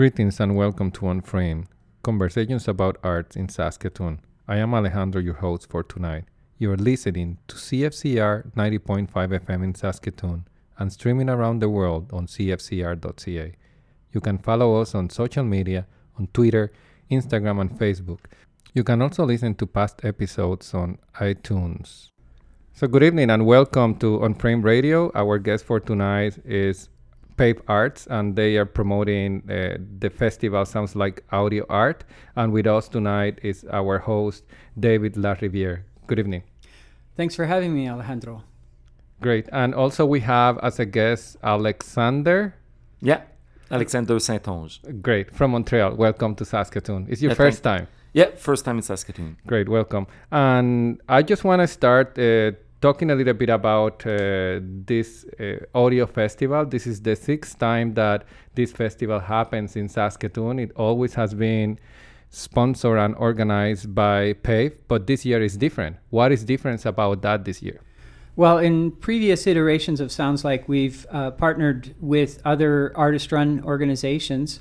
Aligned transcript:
Greetings 0.00 0.40
and 0.40 0.56
welcome 0.56 0.90
to 0.92 1.10
Unframed, 1.10 1.66
conversations 2.02 2.66
about 2.66 2.96
arts 3.02 3.36
in 3.36 3.50
Saskatoon. 3.50 4.20
I 4.48 4.56
am 4.56 4.72
Alejandro, 4.72 5.20
your 5.20 5.34
host 5.34 5.68
for 5.68 5.82
tonight. 5.82 6.24
You 6.56 6.72
are 6.72 6.78
listening 6.78 7.36
to 7.48 7.56
CFCR 7.56 8.50
90.5 8.54 9.10
FM 9.10 9.62
in 9.62 9.74
Saskatoon 9.74 10.46
and 10.78 10.90
streaming 10.90 11.28
around 11.28 11.58
the 11.58 11.68
world 11.68 12.10
on 12.14 12.26
cfcr.ca. 12.26 13.52
You 14.14 14.20
can 14.22 14.38
follow 14.38 14.80
us 14.80 14.94
on 14.94 15.10
social 15.10 15.44
media 15.44 15.86
on 16.18 16.28
Twitter, 16.32 16.72
Instagram, 17.10 17.60
and 17.60 17.70
Facebook. 17.70 18.20
You 18.72 18.84
can 18.84 19.02
also 19.02 19.26
listen 19.26 19.54
to 19.56 19.66
past 19.66 20.02
episodes 20.02 20.72
on 20.72 20.96
iTunes. 21.16 22.08
So, 22.72 22.86
good 22.86 23.02
evening 23.02 23.28
and 23.28 23.44
welcome 23.44 23.96
to 23.96 24.24
Unframed 24.24 24.64
Radio. 24.64 25.12
Our 25.14 25.38
guest 25.38 25.66
for 25.66 25.78
tonight 25.78 26.38
is 26.46 26.88
Paved 27.40 27.62
Arts, 27.68 28.06
and 28.10 28.36
they 28.36 28.58
are 28.58 28.66
promoting 28.66 29.42
uh, 29.50 29.78
the 29.98 30.10
festival 30.10 30.66
Sounds 30.66 30.94
Like 30.94 31.24
Audio 31.32 31.64
Art. 31.70 32.04
And 32.36 32.52
with 32.52 32.66
us 32.66 32.86
tonight 32.86 33.38
is 33.42 33.64
our 33.72 33.98
host, 33.98 34.44
David 34.78 35.14
Lariviere. 35.14 35.84
Good 36.06 36.18
evening. 36.18 36.42
Thanks 37.16 37.34
for 37.34 37.46
having 37.46 37.74
me, 37.74 37.88
Alejandro. 37.88 38.42
Great. 39.22 39.48
And 39.52 39.74
also, 39.74 40.04
we 40.04 40.20
have 40.20 40.58
as 40.58 40.78
a 40.80 40.84
guest 40.84 41.38
Alexander. 41.42 42.54
Yeah, 43.00 43.22
Alexander 43.70 44.18
Saint-Onge. 44.18 45.00
Great. 45.00 45.34
From 45.34 45.52
Montreal. 45.52 45.94
Welcome 45.94 46.34
to 46.34 46.44
Saskatoon. 46.44 47.06
It's 47.08 47.22
your 47.22 47.30
Yeah, 47.30 47.36
first 47.36 47.62
thank- 47.62 47.78
time. 47.78 47.88
Yeah, 48.12 48.26
first 48.36 48.66
time 48.66 48.76
in 48.76 48.82
Saskatoon. 48.82 49.38
Great, 49.46 49.66
welcome. 49.66 50.06
And 50.30 51.00
I 51.08 51.22
just 51.22 51.44
want 51.44 51.60
to 51.62 51.66
start 51.68 52.18
uh, 52.18 52.52
talking 52.80 53.10
a 53.10 53.14
little 53.14 53.34
bit 53.34 53.50
about 53.50 54.06
uh, 54.06 54.60
this 54.62 55.24
uh, 55.38 55.56
audio 55.74 56.06
festival. 56.06 56.64
This 56.64 56.86
is 56.86 57.02
the 57.02 57.14
sixth 57.16 57.58
time 57.58 57.94
that 57.94 58.24
this 58.54 58.72
festival 58.72 59.20
happens 59.20 59.76
in 59.76 59.88
Saskatoon. 59.88 60.58
It 60.58 60.72
always 60.76 61.14
has 61.14 61.34
been 61.34 61.78
sponsored 62.30 62.98
and 62.98 63.14
organized 63.16 63.94
by 63.94 64.34
PAVE, 64.34 64.72
but 64.88 65.06
this 65.06 65.24
year 65.26 65.42
is 65.42 65.56
different. 65.56 65.96
What 66.10 66.32
is 66.32 66.44
different 66.44 66.86
about 66.86 67.22
that 67.22 67.44
this 67.44 67.62
year? 67.62 67.80
Well, 68.36 68.58
in 68.58 68.92
previous 68.92 69.46
iterations 69.46 70.00
of 70.00 70.10
Sounds 70.10 70.44
Like, 70.44 70.68
we've 70.68 71.06
uh, 71.10 71.32
partnered 71.32 71.94
with 72.00 72.40
other 72.44 72.92
artist 72.96 73.32
run 73.32 73.62
organizations. 73.64 74.60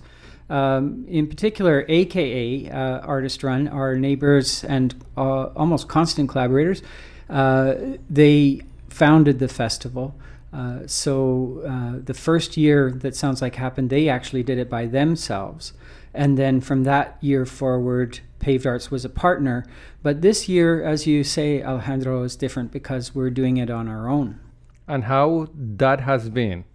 Um, 0.49 1.05
in 1.07 1.27
particular, 1.27 1.85
AKA 1.87 2.71
uh, 2.71 2.99
Artist 3.01 3.43
Run, 3.43 3.67
our 3.67 3.95
neighbors 3.95 4.63
and 4.63 4.95
uh, 5.15 5.45
almost 5.55 5.87
constant 5.87 6.27
collaborators, 6.27 6.81
they 7.29 8.61
founded 8.89 9.39
the 9.39 9.47
festival. 9.47 10.15
Uh, 10.51 10.79
so 10.87 11.61
uh, 11.67 11.99
the 12.03 12.13
first 12.13 12.57
year 12.57 12.91
that 12.91 13.15
Sounds 13.15 13.41
Like 13.41 13.55
happened, 13.55 13.89
they 13.89 14.09
actually 14.09 14.43
did 14.43 14.57
it 14.57 14.69
by 14.69 14.87
themselves. 14.87 15.73
And 16.13 16.37
then 16.37 16.59
from 16.59 16.83
that 16.85 17.17
year 17.21 17.45
forward, 17.45 18.19
Paved 18.39 18.65
Arts 18.65 18.89
was 18.89 19.05
a 19.05 19.09
partner. 19.09 19.65
But 20.01 20.21
this 20.21 20.49
year, 20.49 20.83
as 20.83 21.05
you 21.05 21.23
say, 21.23 21.63
Alejandro, 21.63 22.23
is 22.23 22.35
different 22.35 22.71
because 22.71 23.13
we're 23.13 23.29
doing 23.29 23.57
it 23.57 23.69
on 23.69 23.87
our 23.87 24.09
own. 24.09 24.39
And 24.87 25.03
how 25.03 25.49
that 25.53 26.01
has 26.01 26.29
been? 26.29 26.65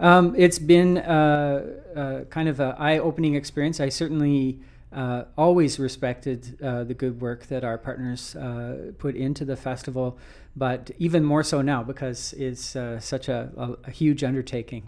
Um, 0.00 0.34
it's 0.38 0.58
been 0.58 0.98
uh, 0.98 1.66
uh, 1.94 2.24
kind 2.30 2.48
of 2.48 2.58
an 2.60 2.74
eye-opening 2.78 3.34
experience. 3.34 3.80
I 3.80 3.90
certainly 3.90 4.60
uh, 4.92 5.24
always 5.36 5.78
respected 5.78 6.58
uh, 6.62 6.84
the 6.84 6.94
good 6.94 7.20
work 7.20 7.46
that 7.46 7.64
our 7.64 7.78
partners 7.78 8.34
uh, 8.36 8.92
put 8.98 9.14
into 9.14 9.44
the 9.44 9.56
festival, 9.56 10.18
but 10.56 10.90
even 10.98 11.24
more 11.24 11.42
so 11.42 11.62
now 11.62 11.82
because 11.82 12.32
it's 12.34 12.74
uh, 12.74 12.98
such 12.98 13.28
a, 13.28 13.50
a, 13.56 13.88
a 13.88 13.90
huge 13.90 14.24
undertaking. 14.24 14.84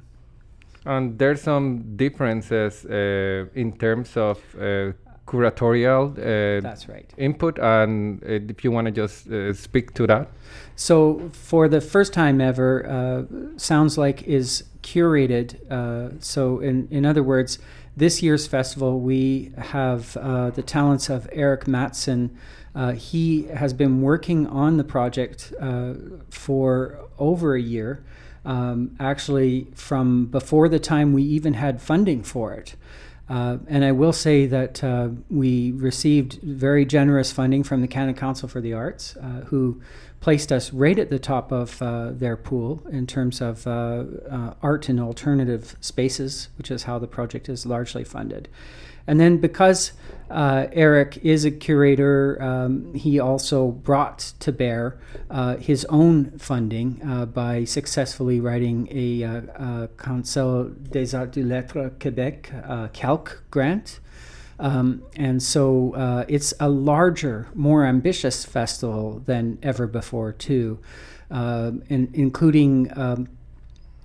And 0.87 1.19
there's 1.19 1.43
some 1.43 1.97
differences 1.97 2.87
uh, 2.87 3.47
in 3.55 3.77
terms 3.77 4.17
of 4.17 4.39
uh, 4.59 4.93
curatorial 5.31 6.13
uh, 6.19 6.61
That's 6.61 6.89
right. 6.89 7.09
input, 7.17 7.59
and 7.59 8.23
uh, 8.25 8.51
if 8.51 8.65
you 8.65 8.73
want 8.73 8.87
to 8.87 8.91
just 8.91 9.29
uh, 9.29 9.53
speak 9.53 9.95
to 9.95 10.07
that. 10.07 10.29
So, 10.77 11.31
for 11.33 11.69
the 11.69 11.81
first 11.81 12.13
time 12.13 12.41
ever, 12.41 12.87
uh, 12.87 13.59
Sounds 13.59 13.97
Like 13.97 14.23
is 14.23 14.65
curated. 14.83 15.55
Uh, 15.71 16.17
so, 16.19 16.59
in, 16.59 16.89
in 16.91 17.05
other 17.07 17.23
words, 17.23 17.59
this 18.01 18.23
year's 18.23 18.47
festival, 18.47 18.99
we 18.99 19.53
have 19.59 20.17
uh, 20.17 20.49
the 20.51 20.63
talents 20.63 21.11
of 21.11 21.29
Eric 21.33 21.67
Mattson. 21.67 22.31
Uh, 22.75 22.93
he 22.93 23.43
has 23.49 23.75
been 23.75 24.01
working 24.01 24.47
on 24.47 24.79
the 24.79 24.85
project 24.85 25.53
uh, 25.61 25.93
for 26.31 26.99
over 27.19 27.55
a 27.55 27.61
year, 27.61 28.03
um, 28.47 28.97
actually, 28.99 29.67
from 29.75 30.25
before 30.27 30.67
the 30.67 30.79
time 30.79 31.13
we 31.13 31.23
even 31.23 31.53
had 31.53 31.83
funding 31.83 32.23
for 32.23 32.55
it. 32.55 32.75
Uh, 33.29 33.59
and 33.69 33.85
I 33.85 33.93
will 33.93 34.15
say 34.15 34.47
that 34.47 34.83
uh, 34.83 35.11
we 35.29 35.73
received 35.73 36.41
very 36.43 36.87
generous 36.87 37.31
funding 37.31 37.63
from 37.63 37.83
the 37.83 37.87
Canada 37.87 38.19
Council 38.19 38.49
for 38.49 38.63
the 38.63 38.73
Arts, 38.73 39.15
uh, 39.17 39.43
who 39.49 39.83
placed 40.21 40.53
us 40.53 40.73
right 40.73 40.99
at 40.99 41.11
the 41.11 41.19
top 41.19 41.51
of 41.51 41.81
uh, 41.81 42.11
their 42.13 42.37
pool 42.37 42.83
in 42.93 43.07
terms 43.07 43.41
of 43.41 43.67
uh, 43.67 44.05
uh, 44.31 44.55
art 44.63 44.89
in 44.89 45.01
alternative 45.01 45.77
spaces, 45.81 46.49
which 46.59 46.71
is 46.71 46.85
how 46.85 46.99
the 46.99 47.07
project 47.07 47.49
is 47.49 47.65
largely 47.65 48.05
funded. 48.05 48.49
And 49.07 49.19
then 49.19 49.39
because 49.39 49.93
uh, 50.31 50.67
Eric 50.73 51.19
is 51.23 51.45
a 51.45 51.51
curator, 51.51 52.41
um, 52.41 52.95
he 52.95 53.19
also 53.19 53.69
brought 53.69 54.19
to 54.41 54.53
bear 54.53 55.01
uh, 55.31 55.57
his 55.57 55.85
own 55.87 56.39
funding 56.39 57.01
by 57.33 57.65
successfully 57.65 58.41
writing 58.41 58.89
a, 58.91 59.89
Conseil 59.97 60.65
des 60.69 61.17
Arts 61.17 61.33
du 61.33 61.43
Lettres 61.43 61.93
Québec 61.99 62.93
CALQ 62.93 63.39
grant. 63.51 64.01
Um, 64.61 65.03
and 65.17 65.43
so 65.43 65.95
uh, 65.95 66.25
it's 66.29 66.53
a 66.61 66.69
larger, 66.69 67.49
more 67.55 67.85
ambitious 67.85 68.45
festival 68.45 69.23
than 69.25 69.59
ever 69.63 69.87
before, 69.87 70.33
too, 70.33 70.79
in, 71.31 72.11
including 72.13 72.91
um, 72.97 73.29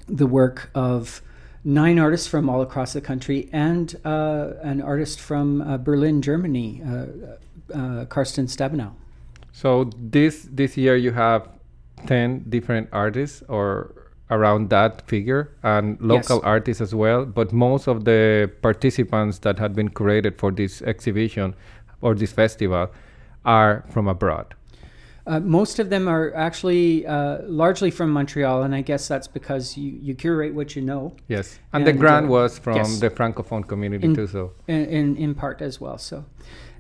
the 0.08 0.26
work 0.26 0.70
of 0.74 1.22
nine 1.64 2.00
artists 2.00 2.28
from 2.28 2.48
all 2.50 2.62
across 2.62 2.94
the 2.94 3.02
country 3.02 3.50
and 3.52 3.96
uh, 4.06 4.52
an 4.62 4.82
artist 4.82 5.20
from 5.20 5.62
uh, 5.62 5.78
Berlin, 5.78 6.22
Germany, 6.22 6.82
uh, 6.86 7.06
uh, 7.74 8.06
Karsten 8.06 8.46
Stabenow. 8.46 8.94
So 9.52 9.90
this 9.98 10.48
this 10.52 10.78
year 10.78 10.96
you 10.96 11.12
have 11.12 11.50
ten 12.06 12.46
different 12.50 12.90
artists 12.92 13.42
or 13.48 14.05
around 14.32 14.70
that 14.70 15.08
figure 15.08 15.52
and 15.64 16.00
local 16.02 16.38
Yes. 16.38 16.46
artists 16.46 16.82
as 16.82 16.96
well. 16.96 17.26
But 17.26 17.54
most 17.54 17.88
of 17.88 18.06
the 18.06 18.52
participants 18.62 19.40
that 19.40 19.60
had 19.60 19.76
been 19.76 19.90
created 19.90 20.38
for 20.38 20.52
this 20.52 20.82
exhibition 20.82 21.56
or 22.02 22.16
this 22.16 22.32
festival 22.32 22.90
are 23.46 23.84
from 23.90 24.08
abroad. 24.08 24.56
Uh, 25.28 25.40
most 25.40 25.80
of 25.80 25.90
them 25.90 26.08
are 26.08 26.32
actually 26.36 27.06
uh, 27.08 27.40
largely 27.48 27.90
from 27.90 28.12
Montreal, 28.12 28.62
and 28.62 28.76
I 28.76 28.82
guess 28.82 29.08
that's 29.08 29.28
because 29.28 29.76
you, 29.76 29.98
you 30.00 30.14
curate 30.14 30.54
what 30.54 30.76
you 30.76 30.84
know. 30.84 31.16
Yes, 31.28 31.58
and, 31.74 31.86
the 31.86 31.94
grant 31.94 32.28
uh, 32.28 32.30
was 32.30 32.60
from 32.60 32.78
yes. 32.78 33.00
the 33.00 33.10
francophone 33.10 33.68
community 33.68 34.06
In- 34.06 34.16
too. 34.16 34.28
So 34.28 34.54
in, 34.68 34.86
in, 34.86 35.18
in 35.18 35.34
part 35.34 35.64
as 35.64 35.82
well. 35.82 35.98
So, 35.98 36.26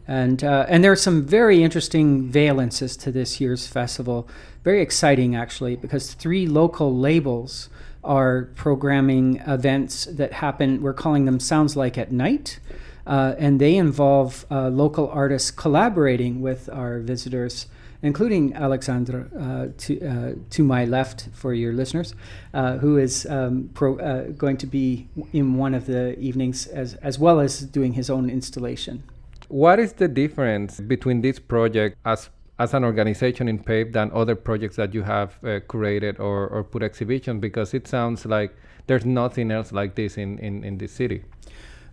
and 0.07 0.43
uh, 0.43 0.65
and 0.67 0.83
there 0.83 0.91
are 0.91 0.95
some 0.95 1.23
very 1.23 1.63
interesting 1.63 2.31
valences 2.31 2.99
to 3.01 3.11
this 3.11 3.41
year's 3.41 3.67
festival. 3.67 4.27
Very 4.63 4.81
exciting, 4.81 5.35
actually, 5.35 5.75
because 5.75 6.13
three 6.13 6.47
local 6.47 6.95
labels 6.95 7.69
are 8.03 8.49
programming 8.55 9.37
events 9.47 10.05
that 10.05 10.33
happen. 10.33 10.81
We're 10.81 10.93
calling 10.93 11.25
them 11.25 11.39
Sounds 11.39 11.75
Like 11.75 11.97
at 11.97 12.11
Night. 12.11 12.59
Uh, 13.07 13.35
and 13.37 13.61
they 13.61 13.75
involve 13.75 14.45
uh, 14.49 14.69
local 14.69 15.07
artists 15.09 15.51
collaborating 15.51 16.41
with 16.41 16.69
our 16.69 16.99
visitors, 16.99 17.67
including 18.01 18.53
Alexandra 18.53 19.27
uh, 19.39 19.67
to, 19.77 20.01
uh, 20.01 20.33
to 20.49 20.63
my 20.63 20.85
left 20.85 21.29
for 21.31 21.53
your 21.53 21.73
listeners, 21.73 22.15
uh, 22.53 22.77
who 22.77 22.97
is 22.97 23.27
um, 23.27 23.69
pro, 23.75 23.99
uh, 23.99 24.23
going 24.31 24.57
to 24.57 24.65
be 24.65 25.07
in 25.33 25.55
one 25.55 25.75
of 25.75 25.85
the 25.85 26.17
evenings 26.19 26.65
as, 26.67 26.95
as 26.95 27.19
well 27.19 27.39
as 27.39 27.61
doing 27.61 27.93
his 27.93 28.09
own 28.09 28.29
installation. 28.29 29.03
What 29.47 29.79
is 29.79 29.93
the 29.93 30.07
difference 30.07 30.79
between 30.79 31.21
this 31.21 31.39
project 31.39 31.97
as 32.05 32.29
as 32.57 32.73
an 32.73 32.85
organization 32.85 33.49
in 33.49 33.59
PAVE 33.59 33.91
than 33.91 34.09
other 34.13 34.33
projects 34.33 34.77
that 34.77 34.93
you 34.93 35.01
have 35.01 35.37
uh, 35.43 35.59
curated 35.67 36.19
or, 36.19 36.47
or 36.47 36.63
put 36.63 36.83
exhibition? 36.83 37.41
Because 37.41 37.73
it 37.73 37.85
sounds 37.85 38.25
like 38.25 38.55
there's 38.87 39.05
nothing 39.05 39.51
else 39.51 39.73
like 39.73 39.95
this 39.95 40.17
in, 40.17 40.39
in, 40.39 40.63
in 40.63 40.77
this 40.77 40.93
city. 40.93 41.23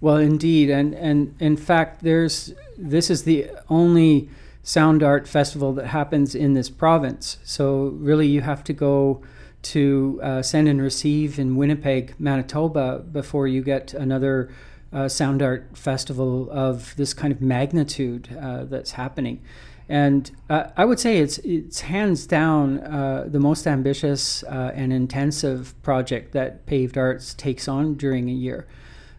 Well, 0.00 0.18
indeed, 0.18 0.68
and 0.68 0.94
and 0.94 1.34
in 1.38 1.56
fact, 1.56 2.02
there's 2.02 2.54
this 2.76 3.08
is 3.10 3.22
the 3.22 3.50
only 3.68 4.28
sound 4.64 5.02
art 5.02 5.28
festival 5.28 5.72
that 5.74 5.86
happens 5.86 6.34
in 6.34 6.54
this 6.54 6.68
province. 6.70 7.38
So 7.44 7.94
really, 7.98 8.26
you 8.26 8.40
have 8.40 8.64
to 8.64 8.72
go 8.72 9.22
to 9.62 10.20
uh, 10.22 10.42
send 10.42 10.68
and 10.68 10.82
receive 10.82 11.38
in 11.38 11.54
Winnipeg, 11.56 12.14
Manitoba, 12.18 13.04
before 13.12 13.46
you 13.46 13.62
get 13.62 13.94
another 13.94 14.50
uh, 14.92 15.08
sound 15.08 15.42
art 15.42 15.76
festival 15.76 16.48
of 16.50 16.94
this 16.96 17.14
kind 17.14 17.32
of 17.32 17.40
magnitude 17.40 18.28
uh, 18.40 18.64
that's 18.64 18.92
happening. 18.92 19.40
And 19.88 20.30
uh, 20.48 20.68
I 20.76 20.84
would 20.84 21.00
say 21.00 21.18
it's 21.18 21.38
it's 21.38 21.80
hands 21.80 22.26
down 22.26 22.78
uh, 22.80 23.26
the 23.26 23.40
most 23.40 23.66
ambitious 23.66 24.42
uh, 24.44 24.72
and 24.74 24.92
intensive 24.92 25.74
project 25.82 26.32
that 26.32 26.66
Paved 26.66 26.96
Arts 26.96 27.34
takes 27.34 27.68
on 27.68 27.94
during 27.94 28.28
a 28.28 28.32
year. 28.32 28.66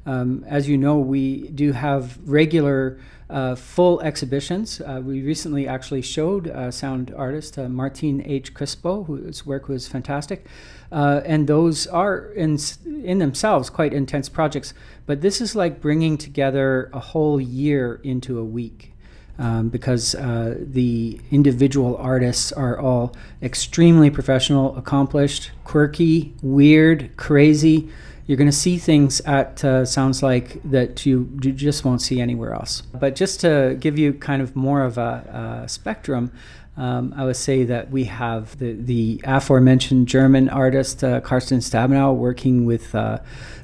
Um, 0.05 0.43
as 0.47 0.67
you 0.67 0.77
know, 0.77 0.97
we 0.97 1.49
do 1.49 1.73
have 1.73 2.17
regular 2.25 2.99
uh, 3.33 3.56
full 3.56 4.00
exhibitions. 4.01 4.80
Uh, 4.80 5.01
we 5.03 5.24
recently 5.24 5.68
actually 5.68 6.03
showed 6.03 6.47
uh, 6.47 6.69
sound 6.69 7.12
artist 7.18 7.57
uh, 7.57 7.68
Martin 7.68 8.21
H. 8.25 8.53
Crispo, 8.53 9.06
whose 9.07 9.44
work 9.44 9.68
was 9.68 9.88
fantastic. 9.88 10.45
Uh, 10.91 11.21
and 11.25 11.47
those 11.47 11.88
are 11.88 12.27
in, 12.33 12.59
in 12.85 13.18
themselves 13.18 13.71
quite 13.71 13.91
intense 13.91 14.30
projects. 14.30 14.75
But 15.07 15.21
this 15.21 15.41
is 15.41 15.56
like 15.56 15.81
bringing 15.81 16.15
together 16.15 16.91
a 16.94 17.00
whole 17.00 17.41
year 17.41 18.00
into 18.03 18.38
a 18.38 18.45
week. 18.45 18.91
Um, 19.39 19.69
because 19.69 20.13
uh, 20.13 20.56
the 20.59 21.19
individual 21.31 21.97
artists 21.97 22.51
are 22.51 22.77
all 22.77 23.15
extremely 23.41 24.12
professional, 24.12 24.77
accomplished, 24.77 25.50
quirky, 25.63 26.36
weird, 26.44 27.18
crazy, 27.18 27.89
you're 28.25 28.37
going 28.37 28.49
to 28.49 28.55
see 28.55 28.77
things 28.77 29.19
at 29.21 29.63
uh, 29.63 29.85
sounds 29.85 30.23
like 30.23 30.61
that 30.63 31.05
you, 31.05 31.29
you 31.41 31.51
just 31.51 31.83
won't 31.83 32.01
see 32.01 32.21
anywhere 32.21 32.53
else. 32.53 32.81
But 32.81 33.15
just 33.15 33.41
to 33.41 33.75
give 33.79 33.97
you 33.97 34.13
kind 34.13 34.41
of 34.41 34.55
more 34.55 34.83
of 34.83 34.97
a, 34.97 35.63
a 35.63 35.69
spectrum, 35.69 36.31
um, 36.75 37.13
I 37.15 37.25
would 37.25 37.35
say 37.35 37.65
that 37.65 37.91
we 37.91 38.05
have 38.05 38.57
the, 38.57 38.73
the 38.73 39.21
aforementioned 39.25 40.07
German 40.07 40.49
artist 40.49 41.03
uh, 41.03 41.21
Karsten 41.21 41.59
Stabenow 41.59 42.15
working 42.15 42.65
with 42.65 42.95
uh, 42.95 43.19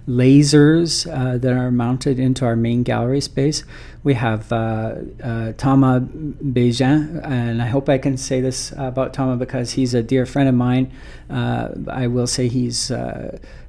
lasers 0.08 1.12
uh, 1.12 1.38
that 1.38 1.54
are 1.54 1.72
mounted 1.72 2.20
into 2.20 2.46
our 2.46 2.56
main 2.56 2.84
gallery 2.84 3.22
space. 3.22 3.64
We 4.04 4.14
have 4.14 4.52
uh, 4.52 4.96
uh, 5.24 5.54
Thomas 5.54 6.04
Bégin, 6.04 7.26
and 7.26 7.62
I 7.62 7.68
hope 7.68 7.90
I 7.90 7.98
can 7.98 8.16
say 8.16 8.42
this 8.42 8.74
about 8.78 9.14
Thomas 9.14 9.40
because 9.40 9.72
he's 9.72 9.96
a 9.96 10.04
dear 10.04 10.28
friend 10.28 10.48
of 10.48 10.56
mine. 10.56 10.92
Uh, 11.30 11.70
I 11.88 12.08
will 12.08 12.28
say 12.28 12.48
he's 12.48 12.92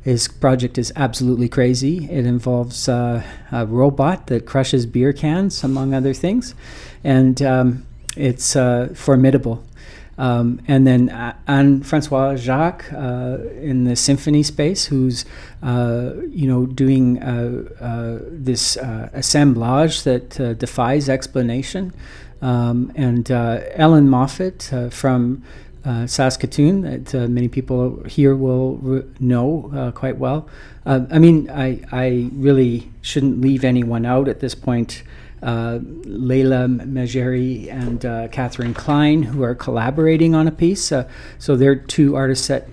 his 0.03 0.29
project 0.29 0.79
is 0.79 0.93
absolutely 0.97 1.49
crazy. 1.49 2.11
It 2.11 2.25
involves 2.25 2.89
a 2.89 3.25
robot 3.69 4.29
that 4.29 4.47
crushes 4.47 4.87
beer 4.87 5.13
cans, 5.13 5.63
among 5.63 5.95
other 5.95 6.15
things, 6.15 6.55
and 7.05 7.41
um, 7.43 7.87
it's 8.17 8.57
uh, 8.57 8.93
formidable. 8.95 9.63
Um, 10.21 10.61
and 10.69 10.87
then 10.87 11.09
uh, 11.09 11.35
Anne 11.47 11.81
Françoise 11.81 12.37
Jacques 12.37 12.93
uh, 12.93 13.39
in 13.59 13.85
the 13.85 13.97
symphony 13.97 14.43
space, 14.43 14.85
who's 14.85 15.25
uh, 15.63 16.13
you 16.29 16.47
know 16.47 16.67
doing 16.67 17.23
uh, 17.23 17.65
uh, 17.81 18.19
this 18.31 18.77
assemblage 18.77 20.03
that 20.03 20.59
defies 20.59 21.09
explanation, 21.09 21.95
um, 22.43 22.93
and 22.95 23.31
Ellen 23.31 24.11
Moffat 24.11 24.71
from 24.91 25.43
Saskatoon, 26.07 26.83
that 26.83 27.29
many 27.31 27.49
people 27.49 28.03
here 28.05 28.37
will 28.37 28.77
re- 28.77 29.03
know 29.19 29.93
quite 29.95 30.19
well. 30.19 30.49
I 30.87 31.19
mean, 31.19 31.49
I 31.51 31.81
I 31.91 32.31
really 32.33 32.91
shouldn't 33.01 33.41
leave 33.41 33.65
anyone 33.65 34.05
out 34.05 34.29
at 34.29 34.41
this 34.41 34.55
point 34.55 35.03
uh, 35.43 35.79
Leila 35.83 36.67
Megeri 36.67 37.73
and 37.73 38.05
uh, 38.05 38.29
Catherine 38.29 38.75
Klein, 38.75 39.23
who 39.23 39.43
are 39.43 39.55
collaborating 39.55 40.35
on 40.35 40.47
a 40.47 40.51
piece. 40.51 40.93
Uh, 40.93 41.09
so 41.39 41.57
they're 41.57 41.77
two 41.77 42.15
artists 42.15 42.49
that 42.49 42.69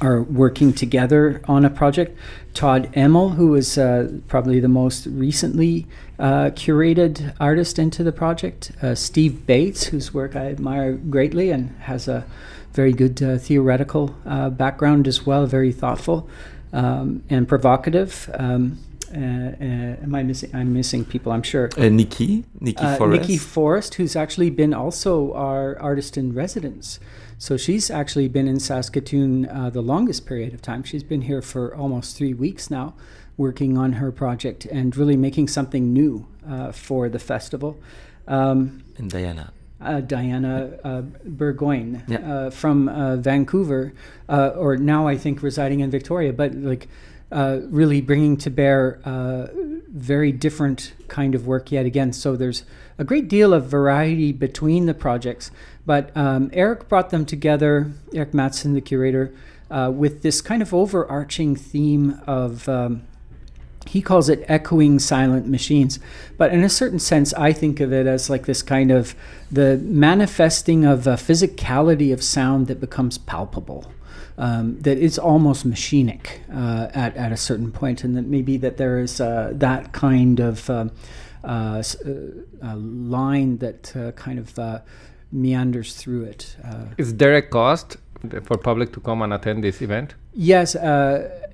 are 0.00 0.22
working 0.22 0.72
together 0.72 1.40
on 1.46 1.64
a 1.64 1.70
project. 1.70 2.16
Todd 2.54 2.88
Emmel, 2.94 3.30
who 3.30 3.54
uh, 3.76 4.10
probably 4.28 4.60
the 4.60 4.68
most 4.68 5.06
recently 5.06 5.86
uh, 6.18 6.50
curated 6.50 7.34
artist 7.40 7.78
into 7.78 8.02
the 8.02 8.12
project. 8.12 8.72
Uh, 8.82 8.94
Steve 8.94 9.46
Bates, 9.46 9.84
whose 9.84 10.12
work 10.12 10.34
I 10.34 10.46
admire 10.46 10.92
greatly 10.92 11.50
and 11.50 11.70
has 11.80 12.08
a 12.08 12.24
very 12.72 12.92
good 12.92 13.22
uh, 13.22 13.38
theoretical 13.38 14.14
uh, 14.26 14.50
background 14.50 15.08
as 15.08 15.24
well, 15.26 15.46
very 15.46 15.72
thoughtful 15.72 16.28
um, 16.72 17.22
and 17.30 17.48
provocative. 17.48 18.30
Um, 18.34 18.78
uh, 19.12 19.18
uh, 19.18 20.02
am 20.02 20.14
I 20.14 20.22
missing? 20.22 20.50
I'm 20.54 20.74
missing 20.74 21.04
people. 21.04 21.32
I'm 21.32 21.42
sure. 21.42 21.70
Uh, 21.78 21.88
Nikki, 21.88 22.44
Nikki 22.60 22.84
Forrest. 22.96 23.20
Nikki 23.20 23.36
Forrest, 23.38 23.94
who's 23.94 24.14
actually 24.14 24.50
been 24.50 24.74
also 24.74 25.32
our 25.32 25.78
artist 25.78 26.18
in 26.18 26.34
residence. 26.34 27.00
So 27.38 27.56
she's 27.56 27.90
actually 27.90 28.28
been 28.28 28.48
in 28.48 28.58
Saskatoon 28.58 29.46
uh, 29.46 29.70
the 29.70 29.80
longest 29.80 30.26
period 30.26 30.52
of 30.54 30.60
time. 30.60 30.82
She's 30.82 31.04
been 31.04 31.22
here 31.22 31.40
for 31.40 31.74
almost 31.74 32.16
three 32.16 32.34
weeks 32.34 32.70
now, 32.70 32.94
working 33.36 33.78
on 33.78 33.94
her 33.94 34.10
project 34.10 34.64
and 34.66 34.96
really 34.96 35.16
making 35.16 35.48
something 35.48 35.92
new 35.92 36.26
uh, 36.48 36.72
for 36.72 37.08
the 37.08 37.20
festival. 37.20 37.78
Um, 38.26 38.82
and 38.96 39.08
Diana. 39.08 39.52
Uh, 39.80 40.00
Diana 40.00 40.76
uh, 40.82 41.02
Burgoyne 41.24 42.02
yeah. 42.08 42.50
from 42.50 43.22
Vancouver, 43.22 43.92
or 44.28 44.76
now 44.76 45.06
I 45.06 45.16
think 45.16 45.40
residing 45.40 45.78
in 45.78 45.90
Victoria, 45.90 46.32
but 46.32 46.52
like 46.54 46.88
uh, 47.30 47.60
really 47.64 48.00
bringing 48.00 48.38
to 48.38 48.48
bear 48.48 49.00
uh, 49.04 49.48
very 49.92 50.32
different 50.32 50.92
kind 51.08 51.34
of 51.34 51.46
work 51.46 51.72
yet 51.72 51.86
again. 51.86 52.12
So 52.12 52.36
there's 52.36 52.64
a 52.98 53.04
great 53.04 53.28
deal 53.28 53.54
of 53.54 53.66
variety 53.66 54.32
between 54.32 54.86
the 54.86 54.94
projects, 54.94 55.50
but 55.86 56.14
um, 56.16 56.50
Eric 56.52 56.88
brought 56.88 57.10
them 57.10 57.24
together, 57.24 57.92
Eric 58.14 58.32
Mattson, 58.32 58.74
the 58.74 58.80
curator, 58.80 59.32
uh, 59.70 59.90
with 59.94 60.22
this 60.22 60.40
kind 60.40 60.62
of 60.62 60.74
overarching 60.74 61.56
theme 61.56 62.20
of. 62.26 62.68
Um, 62.68 63.02
he 63.86 64.02
calls 64.02 64.28
it 64.28 64.44
echoing 64.48 64.98
silent 64.98 65.46
machines. 65.46 65.98
But 66.36 66.52
in 66.52 66.62
a 66.62 66.68
certain 66.68 66.98
sense, 66.98 67.32
I 67.32 67.54
think 67.54 67.80
of 67.80 67.90
it 67.90 68.06
as 68.06 68.28
like 68.28 68.44
this 68.44 68.60
kind 68.60 68.90
of 68.90 69.14
the 69.50 69.78
manifesting 69.78 70.84
of 70.84 71.06
a 71.06 71.14
physicality 71.14 72.12
of 72.12 72.22
sound 72.22 72.66
that 72.66 72.80
becomes 72.80 73.16
palpable 73.16 73.90
um, 74.38 74.80
that 74.80 74.98
it's 74.98 75.18
almost 75.18 75.68
machinic 75.68 76.40
uh, 76.52 76.88
at, 76.94 77.16
at 77.16 77.32
a 77.32 77.36
certain 77.36 77.72
point, 77.72 78.04
and 78.04 78.16
that 78.16 78.26
maybe 78.26 78.56
that 78.56 78.76
there 78.76 79.00
is 79.00 79.20
uh, 79.20 79.50
that 79.54 79.92
kind 79.92 80.40
of 80.40 80.70
um, 80.70 80.92
uh, 81.44 81.82
uh 82.62 82.76
line 82.76 83.58
that 83.58 83.94
uh, 83.96 84.12
kind 84.12 84.38
of 84.38 84.58
uh, 84.58 84.80
meanders 85.32 85.94
through 85.94 86.22
it. 86.24 86.56
is 86.96 87.16
there 87.16 87.34
a 87.34 87.42
cost 87.42 87.96
for 88.44 88.56
public 88.56 88.92
to 88.92 89.00
come 89.00 89.22
and 89.22 89.32
attend 89.32 89.62
this 89.62 89.82
event? 89.82 90.14
Yes, 90.32 90.76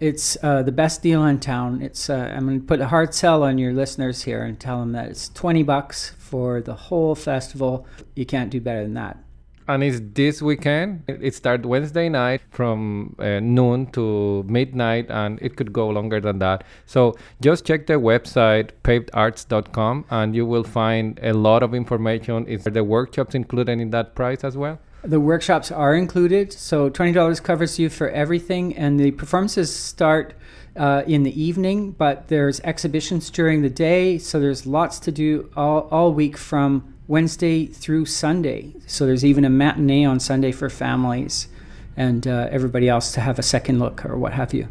it's 0.00 0.34
the 0.34 0.72
best 0.72 1.02
deal 1.02 1.24
in 1.24 1.40
town. 1.40 1.80
It's 1.80 2.10
I'm 2.10 2.46
going 2.46 2.60
to 2.60 2.66
put 2.66 2.80
a 2.80 2.88
hard 2.88 3.14
sell 3.14 3.42
on 3.42 3.56
your 3.56 3.72
listeners 3.72 4.22
here 4.24 4.42
and 4.44 4.60
tell 4.60 4.80
them 4.80 4.92
that 4.92 5.08
it's 5.08 5.30
twenty 5.30 5.62
bucks 5.62 6.10
for 6.18 6.60
the 6.60 6.74
whole 6.74 7.14
festival. 7.14 7.86
You 8.14 8.26
can't 8.26 8.50
do 8.50 8.60
better 8.60 8.82
than 8.82 8.94
that 8.94 9.24
and 9.66 9.82
it's 9.82 10.00
this 10.14 10.42
weekend. 10.42 11.04
It 11.08 11.34
starts 11.34 11.64
Wednesday 11.64 12.08
night 12.08 12.42
from 12.50 13.16
uh, 13.18 13.40
noon 13.40 13.86
to 13.92 14.42
midnight, 14.44 15.06
and 15.08 15.38
it 15.40 15.56
could 15.56 15.72
go 15.72 15.88
longer 15.88 16.20
than 16.20 16.38
that. 16.40 16.64
So 16.86 17.14
just 17.40 17.64
check 17.64 17.86
the 17.86 17.94
website 17.94 18.70
pavedarts.com, 18.82 20.06
and 20.10 20.34
you 20.34 20.46
will 20.46 20.64
find 20.64 21.18
a 21.22 21.32
lot 21.32 21.62
of 21.62 21.74
information. 21.74 22.46
Is 22.46 22.64
the 22.64 22.84
workshops 22.84 23.34
included 23.34 23.80
in 23.80 23.90
that 23.90 24.14
price 24.14 24.44
as 24.44 24.56
well? 24.56 24.78
The 25.02 25.20
workshops 25.20 25.70
are 25.70 25.94
included, 25.94 26.52
so 26.52 26.88
twenty 26.88 27.12
dollars 27.12 27.40
covers 27.40 27.78
you 27.78 27.88
for 27.90 28.08
everything, 28.10 28.74
and 28.76 28.98
the 29.00 29.12
performances 29.12 29.74
start. 29.74 30.34
Uh, 30.76 31.04
in 31.06 31.22
the 31.22 31.40
evening, 31.40 31.92
but 31.92 32.26
there's 32.26 32.58
exhibitions 32.62 33.30
during 33.30 33.62
the 33.62 33.70
day, 33.70 34.18
so 34.18 34.40
there's 34.40 34.66
lots 34.66 34.98
to 34.98 35.12
do 35.12 35.48
all, 35.56 35.86
all 35.92 36.12
week 36.12 36.36
from 36.36 36.93
Wednesday 37.06 37.66
through 37.66 38.06
Sunday. 38.06 38.72
So 38.86 39.04
there's 39.06 39.24
even 39.24 39.44
a 39.44 39.50
matinee 39.50 40.04
on 40.04 40.18
Sunday 40.20 40.52
for 40.52 40.70
families 40.70 41.48
and 41.96 42.26
uh, 42.26 42.48
everybody 42.50 42.88
else 42.88 43.12
to 43.12 43.20
have 43.20 43.38
a 43.38 43.42
second 43.42 43.78
look 43.78 44.04
or 44.04 44.18
what 44.18 44.32
have 44.32 44.52
you. 44.54 44.66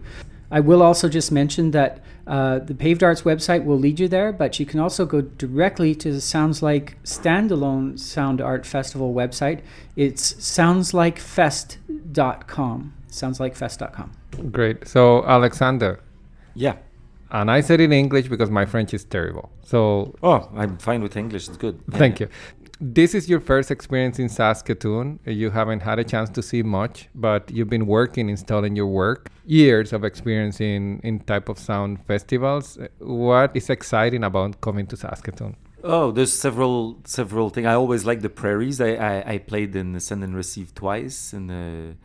I 0.52 0.60
will 0.60 0.84
also 0.84 1.08
just 1.10 1.32
mention 1.32 1.72
that 1.72 2.04
uh, 2.28 2.60
the 2.60 2.76
Paved 2.76 3.04
Arts 3.04 3.24
website 3.24 3.66
will 3.66 3.80
lead 3.80 4.00
you 4.00 4.08
there, 4.08 4.32
but 4.32 4.60
you 4.60 4.66
can 4.66 4.80
also 4.80 5.06
go 5.06 5.20
directly 5.22 5.94
to 5.96 6.12
the 6.12 6.22
Sounds 6.22 6.62
Like 6.62 7.02
standalone 7.04 8.00
Sound 8.00 8.40
Art 8.40 8.66
Festival 8.66 9.14
website. 9.14 9.60
It's 9.96 10.34
soundslikefest.com. 10.34 12.94
Soundslikefest.com. 13.10 14.12
Great. 14.52 14.88
So, 14.88 15.26
Alexander. 15.26 16.00
Yeah 16.56 16.78
and 17.34 17.50
I 17.50 17.62
said 17.62 17.82
it 17.82 17.86
in 17.86 17.94
English 17.94 18.28
because 18.28 18.50
my 18.50 18.66
French 18.66 18.94
is 18.94 19.04
terrible. 19.04 19.52
So 19.64 20.16
oh, 20.24 20.50
I'm 20.56 20.78
fine 20.78 21.02
with 21.02 21.18
English. 21.18 21.48
It's 21.50 21.58
good. 21.58 21.80
Thank 21.92 22.20
yeah. 22.20 22.28
you. 22.28 22.32
This 22.80 23.16
is 23.16 23.30
your 23.30 23.40
first 23.40 23.72
experience 23.72 24.20
in 24.20 24.30
Saskatoon. 24.30 25.20
You 25.26 25.50
haven't 25.52 25.82
had 25.82 26.00
a 26.00 26.04
chance 26.04 26.30
to 26.32 26.42
see 26.42 26.64
much, 26.64 27.08
but 27.16 27.50
you've 27.50 27.70
been 27.70 27.88
working, 27.88 28.30
installing 28.30 28.76
your 28.76 28.88
work. 28.88 29.30
Years 29.46 29.94
of 29.94 30.04
experience 30.04 30.60
in, 30.60 31.00
in 31.04 31.20
type 31.20 31.50
of 31.50 31.58
sound 31.58 32.06
festivals. 32.06 32.78
What 33.00 33.56
is 33.56 33.70
exciting 33.70 34.24
about 34.24 34.60
coming 34.62 34.86
to 34.88 34.98
Saskatoon? 34.98 35.56
Oh, 35.84 36.12
there's 36.12 36.34
several 36.34 37.00
several 37.06 37.50
things. 37.50 37.68
I 37.68 37.74
always 37.74 38.06
like 38.06 38.22
the 38.22 38.30
prairies. 38.30 38.80
I, 38.80 38.92
I, 38.96 39.34
I 39.34 39.38
played 39.38 39.76
in 39.76 40.00
Send 40.00 40.24
and 40.24 40.36
Receive 40.36 40.74
twice 40.74 41.34
in 41.34 41.48
the 41.48 41.96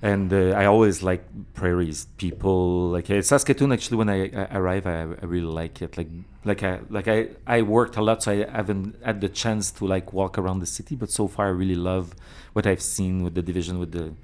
and 0.00 0.32
uh, 0.32 0.50
I 0.50 0.66
always 0.66 1.02
like 1.02 1.24
prairies. 1.54 2.06
People 2.16 2.88
like 2.90 3.10
uh, 3.10 3.20
Saskatoon. 3.20 3.72
Actually, 3.72 3.96
when 3.96 4.08
I, 4.08 4.30
arrive, 4.56 4.86
I, 4.86 5.00
I, 5.00 5.24
really 5.24 5.46
like 5.46 5.82
it. 5.82 5.96
Like 5.96 6.08
like 6.44 6.62
I 6.62 6.80
like 6.88 7.08
I 7.08 7.28
I 7.46 7.62
worked 7.62 7.96
a 7.96 8.02
lot, 8.02 8.22
so 8.22 8.32
I 8.32 8.50
haven't 8.50 8.96
had 9.04 9.20
the 9.20 9.28
chance 9.28 9.70
to 9.72 9.86
like 9.86 10.12
walk 10.12 10.38
around 10.38 10.60
the 10.60 10.66
city. 10.66 10.94
But 10.94 11.10
so 11.10 11.26
far, 11.26 11.46
I 11.46 11.50
really 11.50 11.74
love 11.74 12.14
what 12.52 12.66
I've 12.66 12.82
seen 12.82 13.24
with 13.24 13.34
the 13.34 13.42
division 13.42 13.78
with 13.78 13.92
the 13.92 14.14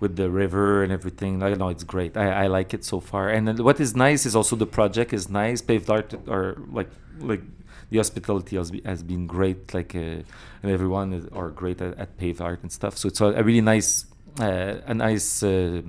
with 0.00 0.16
the 0.16 0.30
river 0.30 0.82
and 0.82 0.92
everything. 0.92 1.42
I 1.42 1.54
know 1.54 1.68
it's 1.68 1.84
great. 1.84 2.16
I, 2.16 2.44
I 2.44 2.46
like 2.48 2.74
it 2.74 2.84
so 2.84 2.98
far. 2.98 3.28
And 3.28 3.60
what 3.60 3.78
is 3.80 3.94
nice 3.94 4.26
is 4.26 4.34
also 4.34 4.56
the 4.56 4.66
project 4.66 5.12
is 5.12 5.28
nice. 5.28 5.62
Paved 5.62 5.88
art 5.88 6.14
or 6.26 6.56
like 6.72 6.90
like 7.20 7.42
the 7.90 7.98
hospitality 7.98 8.56
has, 8.56 8.72
be, 8.72 8.82
has 8.84 9.04
been 9.04 9.28
great. 9.28 9.72
Like 9.72 9.94
uh, 9.94 10.22
and 10.62 10.72
everyone 10.72 11.12
is, 11.12 11.26
are 11.32 11.50
great 11.50 11.80
at, 11.80 11.96
at 11.98 12.18
paved 12.18 12.40
art 12.40 12.62
and 12.62 12.72
stuff. 12.72 12.98
So 12.98 13.06
it's 13.06 13.20
a, 13.20 13.26
a 13.26 13.42
really 13.44 13.60
nice 13.60 14.06
a 14.38 14.94
nice. 14.94 15.42
Uh, 15.42 15.82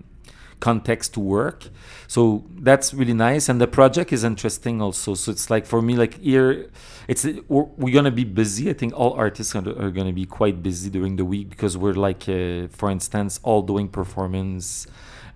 context 0.60 1.14
to 1.14 1.20
work. 1.20 1.70
So 2.08 2.46
that's 2.60 2.94
really 2.94 3.14
nice. 3.14 3.50
And 3.50 3.60
the 3.60 3.68
project 3.68 4.12
is 4.14 4.24
interesting 4.24 4.82
also. 4.82 5.14
So 5.14 5.32
it's 5.32 5.50
like 5.50 5.66
for 5.66 5.82
me 5.82 5.96
like 5.96 6.20
here 6.20 6.70
it's 7.08 7.26
we're, 7.48 7.64
we're 7.78 7.94
gonna 7.94 8.12
be 8.12 8.24
busy. 8.24 8.70
I 8.70 8.74
think 8.74 8.94
all 8.96 9.14
artists 9.14 9.56
are, 9.56 9.68
are 9.84 9.92
gonna 9.92 10.14
be 10.14 10.26
quite 10.26 10.64
busy 10.64 10.90
during 10.90 11.18
the 11.18 11.26
week 11.26 11.50
because 11.50 11.78
we're 11.78 11.94
like 11.94 12.28
uh, 12.30 12.68
for 12.70 12.90
instance 12.90 13.40
all 13.44 13.62
doing 13.62 13.88
performance 13.88 14.88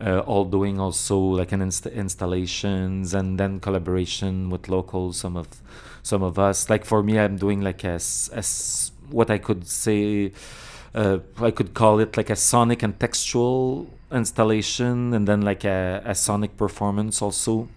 uh, 0.02 0.20
all 0.20 0.46
doing 0.46 0.80
also 0.80 1.18
like 1.18 1.52
an 1.52 1.62
inst- 1.62 1.86
installations 1.88 3.14
and 3.14 3.40
then 3.40 3.60
collaboration 3.60 4.50
with 4.50 4.70
locals 4.70 5.18
some 5.18 5.36
of 5.36 5.48
some 6.02 6.24
of 6.24 6.40
us. 6.40 6.70
Like 6.70 6.86
for 6.86 7.04
me 7.04 7.20
i'm 7.20 7.38
doing 7.38 7.62
like 7.62 7.84
as 7.84 8.30
as 8.34 8.92
what 9.10 9.30
i 9.30 9.38
could 9.38 9.68
say 9.68 10.32
uh, 10.96 11.20
I 11.38 11.52
could 11.52 11.74
call 11.74 12.00
it 12.00 12.18
like 12.18 12.30
a 12.30 12.36
sonic 12.36 12.84
and 12.84 13.00
textual 13.00 13.88
installation, 14.12 15.14
and 15.14 15.28
then 15.28 15.42
like 15.42 15.64
a, 15.64 16.02
a 16.06 16.16
sonic 16.16 16.58
performance 16.58 17.22
also, 17.22 17.70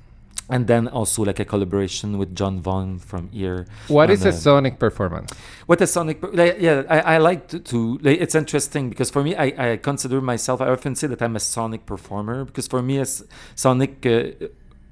and 0.48 0.66
then 0.66 0.88
also 0.88 1.24
like 1.24 1.40
a 1.40 1.44
collaboration 1.44 2.18
with 2.18 2.34
John 2.34 2.60
Vaughn 2.60 2.98
from 2.98 3.28
here. 3.30 3.66
What 3.88 4.10
is 4.10 4.24
a 4.24 4.30
uh, 4.30 4.32
sonic 4.32 4.78
performance? 4.78 5.32
what 5.66 5.80
a 5.80 5.86
sonic 5.86 6.20
per- 6.20 6.30
like, 6.32 6.56
yeah 6.60 6.82
i, 6.88 7.14
I 7.14 7.18
like 7.18 7.48
to, 7.48 7.58
to 7.58 7.98
like, 8.02 8.20
it's 8.20 8.34
interesting 8.34 8.90
because 8.90 9.10
for 9.10 9.22
me 9.22 9.34
I, 9.34 9.72
I 9.72 9.76
consider 9.76 10.20
myself 10.20 10.60
i 10.60 10.68
often 10.68 10.94
say 10.94 11.06
that 11.06 11.22
i'm 11.22 11.36
a 11.36 11.40
sonic 11.40 11.86
performer 11.86 12.44
because 12.44 12.66
for 12.68 12.82
me 12.82 12.98
as 12.98 13.24
sonic 13.54 14.04
uh, 14.04 14.48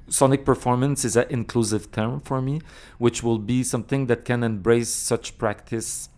sonic 0.09 0.45
performance 0.45 1.05
is 1.05 1.17
an 1.17 1.27
inclusive 1.31 1.93
term 1.93 2.21
for 2.21 2.41
me 2.41 2.61
which 2.99 3.23
will 3.23 3.39
be 3.39 3.63
something 3.63 4.07
that 4.07 4.25
can 4.25 4.43
embrace 4.43 4.89
such 4.89 5.39
practice 5.39 6.09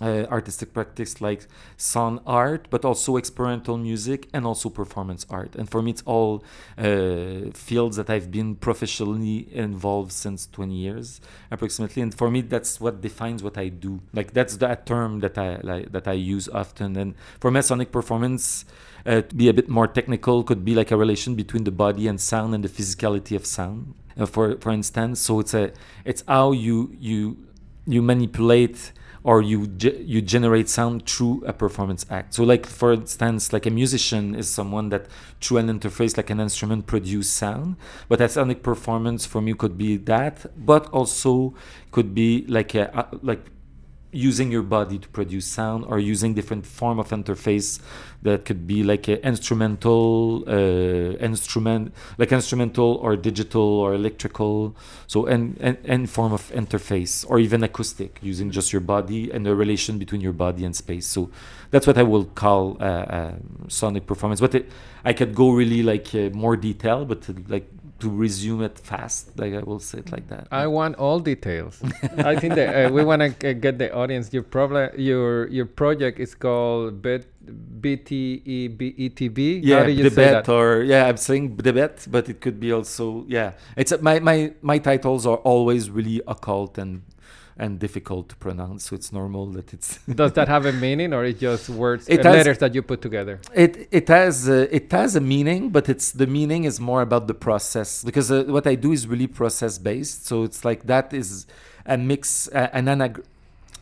uh, 0.00 0.26
artistic 0.30 0.72
practice 0.72 1.20
like 1.20 1.46
sound 1.76 2.20
art, 2.26 2.68
but 2.70 2.84
also 2.84 3.16
experimental 3.16 3.76
music 3.76 4.28
and 4.32 4.46
also 4.46 4.68
performance 4.68 5.26
art. 5.28 5.56
And 5.56 5.68
for 5.68 5.82
me, 5.82 5.90
it's 5.90 6.02
all 6.02 6.44
uh, 6.76 7.50
fields 7.52 7.96
that 7.96 8.08
I've 8.08 8.30
been 8.30 8.54
professionally 8.54 9.48
involved 9.52 10.12
since 10.12 10.46
20 10.46 10.74
years 10.74 11.20
approximately. 11.50 12.02
And 12.02 12.14
for 12.14 12.30
me, 12.30 12.42
that's 12.42 12.80
what 12.80 13.00
defines 13.00 13.42
what 13.42 13.58
I 13.58 13.68
do. 13.68 14.00
Like 14.12 14.32
that's 14.32 14.56
that 14.58 14.86
term 14.86 15.20
that 15.20 15.36
I 15.36 15.56
like, 15.62 15.92
that 15.92 16.06
I 16.06 16.12
use 16.12 16.48
often. 16.48 16.96
And 16.96 17.14
for 17.40 17.50
me, 17.50 17.62
sonic 17.62 17.92
performance. 17.92 18.64
Uh, 19.06 19.22
to 19.22 19.34
be 19.34 19.48
a 19.48 19.54
bit 19.54 19.68
more 19.70 19.86
technical, 19.86 20.42
could 20.42 20.64
be 20.64 20.74
like 20.74 20.90
a 20.90 20.96
relation 20.96 21.34
between 21.34 21.64
the 21.64 21.70
body 21.70 22.08
and 22.08 22.20
sound 22.20 22.54
and 22.54 22.62
the 22.62 22.68
physicality 22.68 23.34
of 23.36 23.46
sound. 23.46 23.94
Uh, 24.18 24.26
for 24.26 24.56
for 24.58 24.70
instance, 24.70 25.20
so 25.20 25.40
it's 25.40 25.54
a 25.54 25.72
it's 26.04 26.22
how 26.26 26.52
you 26.52 26.94
you 26.98 27.36
you 27.86 28.02
manipulate 28.02 28.92
or 29.28 29.42
you 29.42 29.66
ge- 29.66 30.00
you 30.06 30.22
generate 30.22 30.70
sound 30.70 31.04
through 31.04 31.44
a 31.44 31.52
performance 31.52 32.06
act. 32.08 32.32
So, 32.32 32.44
like 32.44 32.64
for 32.64 32.94
instance, 32.94 33.52
like 33.52 33.66
a 33.66 33.70
musician 33.70 34.34
is 34.34 34.48
someone 34.48 34.88
that 34.88 35.04
through 35.42 35.58
an 35.58 35.68
interface, 35.68 36.16
like 36.16 36.30
an 36.30 36.40
instrument, 36.40 36.86
produce 36.86 37.28
sound. 37.28 37.76
But 38.08 38.22
a 38.22 38.28
sonic 38.30 38.62
performance 38.62 39.26
for 39.26 39.42
me 39.42 39.52
could 39.52 39.76
be 39.76 39.98
that, 39.98 40.46
but 40.56 40.86
also 40.94 41.52
could 41.92 42.14
be 42.14 42.46
like 42.48 42.74
a 42.74 42.84
uh, 42.96 43.08
like 43.20 43.44
using 44.10 44.50
your 44.50 44.62
body 44.62 44.98
to 44.98 45.08
produce 45.08 45.46
sound 45.46 45.84
or 45.86 45.98
using 45.98 46.32
different 46.32 46.64
form 46.64 46.98
of 46.98 47.10
interface 47.10 47.78
that 48.22 48.44
could 48.44 48.66
be 48.66 48.82
like 48.82 49.06
a 49.06 49.24
instrumental 49.26 50.44
uh, 50.48 51.16
instrument 51.18 51.92
like 52.16 52.32
instrumental 52.32 52.94
or 53.02 53.16
digital 53.16 53.62
or 53.62 53.94
electrical. 53.94 54.74
So 55.06 55.26
and, 55.26 55.58
and 55.60 56.08
form 56.08 56.32
of 56.32 56.50
interface 56.52 57.28
or 57.28 57.38
even 57.38 57.62
acoustic 57.62 58.18
using 58.22 58.50
just 58.50 58.72
your 58.72 58.80
body 58.80 59.30
and 59.30 59.44
the 59.44 59.54
relation 59.54 59.98
between 59.98 60.20
your 60.20 60.32
body 60.32 60.64
and 60.64 60.74
space. 60.74 61.06
So 61.06 61.30
that's 61.70 61.86
what 61.86 61.98
i 61.98 62.02
will 62.02 62.24
call 62.24 62.78
uh, 62.80 62.84
uh, 62.84 63.34
sonic 63.68 64.06
performance. 64.06 64.40
But 64.40 64.54
it, 64.54 64.70
i 65.04 65.12
could 65.12 65.34
go 65.34 65.50
really 65.50 65.82
like 65.82 66.14
uh, 66.14 66.30
more 66.32 66.56
detail 66.56 67.04
but 67.04 67.28
like 67.48 67.68
to 67.98 68.08
resume 68.08 68.62
it 68.62 68.78
fast 68.78 69.36
like 69.38 69.52
i 69.54 69.58
will 69.60 69.80
say 69.80 69.98
it 69.98 70.10
like 70.12 70.28
that 70.28 70.46
I 70.50 70.66
want 70.68 70.96
all 70.96 71.18
details. 71.20 71.82
I 72.32 72.36
think 72.36 72.54
that 72.54 72.70
uh, 72.86 72.92
we 72.92 73.04
want 73.04 73.20
to 73.40 73.54
get 73.54 73.78
the 73.78 73.92
audience. 73.92 74.32
Your 74.32 74.44
problem, 74.44 74.90
your 74.96 75.48
your 75.48 75.66
project 75.66 76.20
is 76.20 76.34
called 76.34 77.02
Bet 77.02 77.26
BTEBETB. 77.80 79.60
yeah 79.62 79.78
How 79.80 79.84
do 79.84 79.92
you 79.92 80.04
the 80.04 80.10
say 80.10 80.16
bet 80.16 80.44
that? 80.44 80.48
or 80.52 80.82
yeah 80.82 81.06
i'm 81.08 81.16
saying 81.16 81.56
the 81.56 81.72
bet 81.72 82.06
but 82.10 82.28
it 82.28 82.40
could 82.40 82.60
be 82.60 82.72
also 82.72 83.24
yeah 83.28 83.52
it's 83.76 83.92
uh, 83.92 83.98
my 84.00 84.20
my 84.20 84.52
my 84.62 84.78
titles 84.78 85.26
are 85.26 85.38
always 85.38 85.90
really 85.90 86.20
occult 86.26 86.78
and 86.78 87.02
and 87.58 87.78
difficult 87.78 88.28
to 88.28 88.36
pronounce 88.36 88.84
so 88.84 88.94
it's 88.94 89.12
normal 89.12 89.46
that 89.46 89.72
it's 89.74 89.98
Does 90.22 90.32
that 90.34 90.48
have 90.48 90.64
a 90.66 90.72
meaning, 90.72 91.12
or 91.12 91.24
it's 91.24 91.40
just 91.40 91.68
words, 91.68 92.08
It 92.08 92.20
uh, 92.20 92.22
has- 92.28 92.36
letters 92.38 92.58
that 92.58 92.74
you 92.74 92.82
put 92.82 93.00
together? 93.02 93.40
it 93.54 93.88
it 93.90 94.06
has 94.08 94.48
uh, 94.48 94.66
it 94.78 94.90
has 94.92 95.16
a 95.16 95.20
meaning 95.20 95.70
but 95.70 95.88
it's 95.88 96.12
the 96.12 96.26
meaning 96.26 96.62
is 96.64 96.78
more 96.80 97.02
about 97.02 97.26
the 97.26 97.34
process 97.34 98.04
because 98.04 98.30
uh, 98.30 98.44
what 98.56 98.66
i 98.66 98.74
do 98.76 98.92
is 98.92 99.06
really 99.12 99.26
process 99.26 99.78
based 99.78 100.26
so 100.26 100.44
it's 100.44 100.64
like 100.64 100.80
that 100.86 101.12
is 101.12 101.46
a 101.86 101.96
mix 101.98 102.48
uh, 102.54 102.68
an 102.78 102.86
anag- 102.86 103.24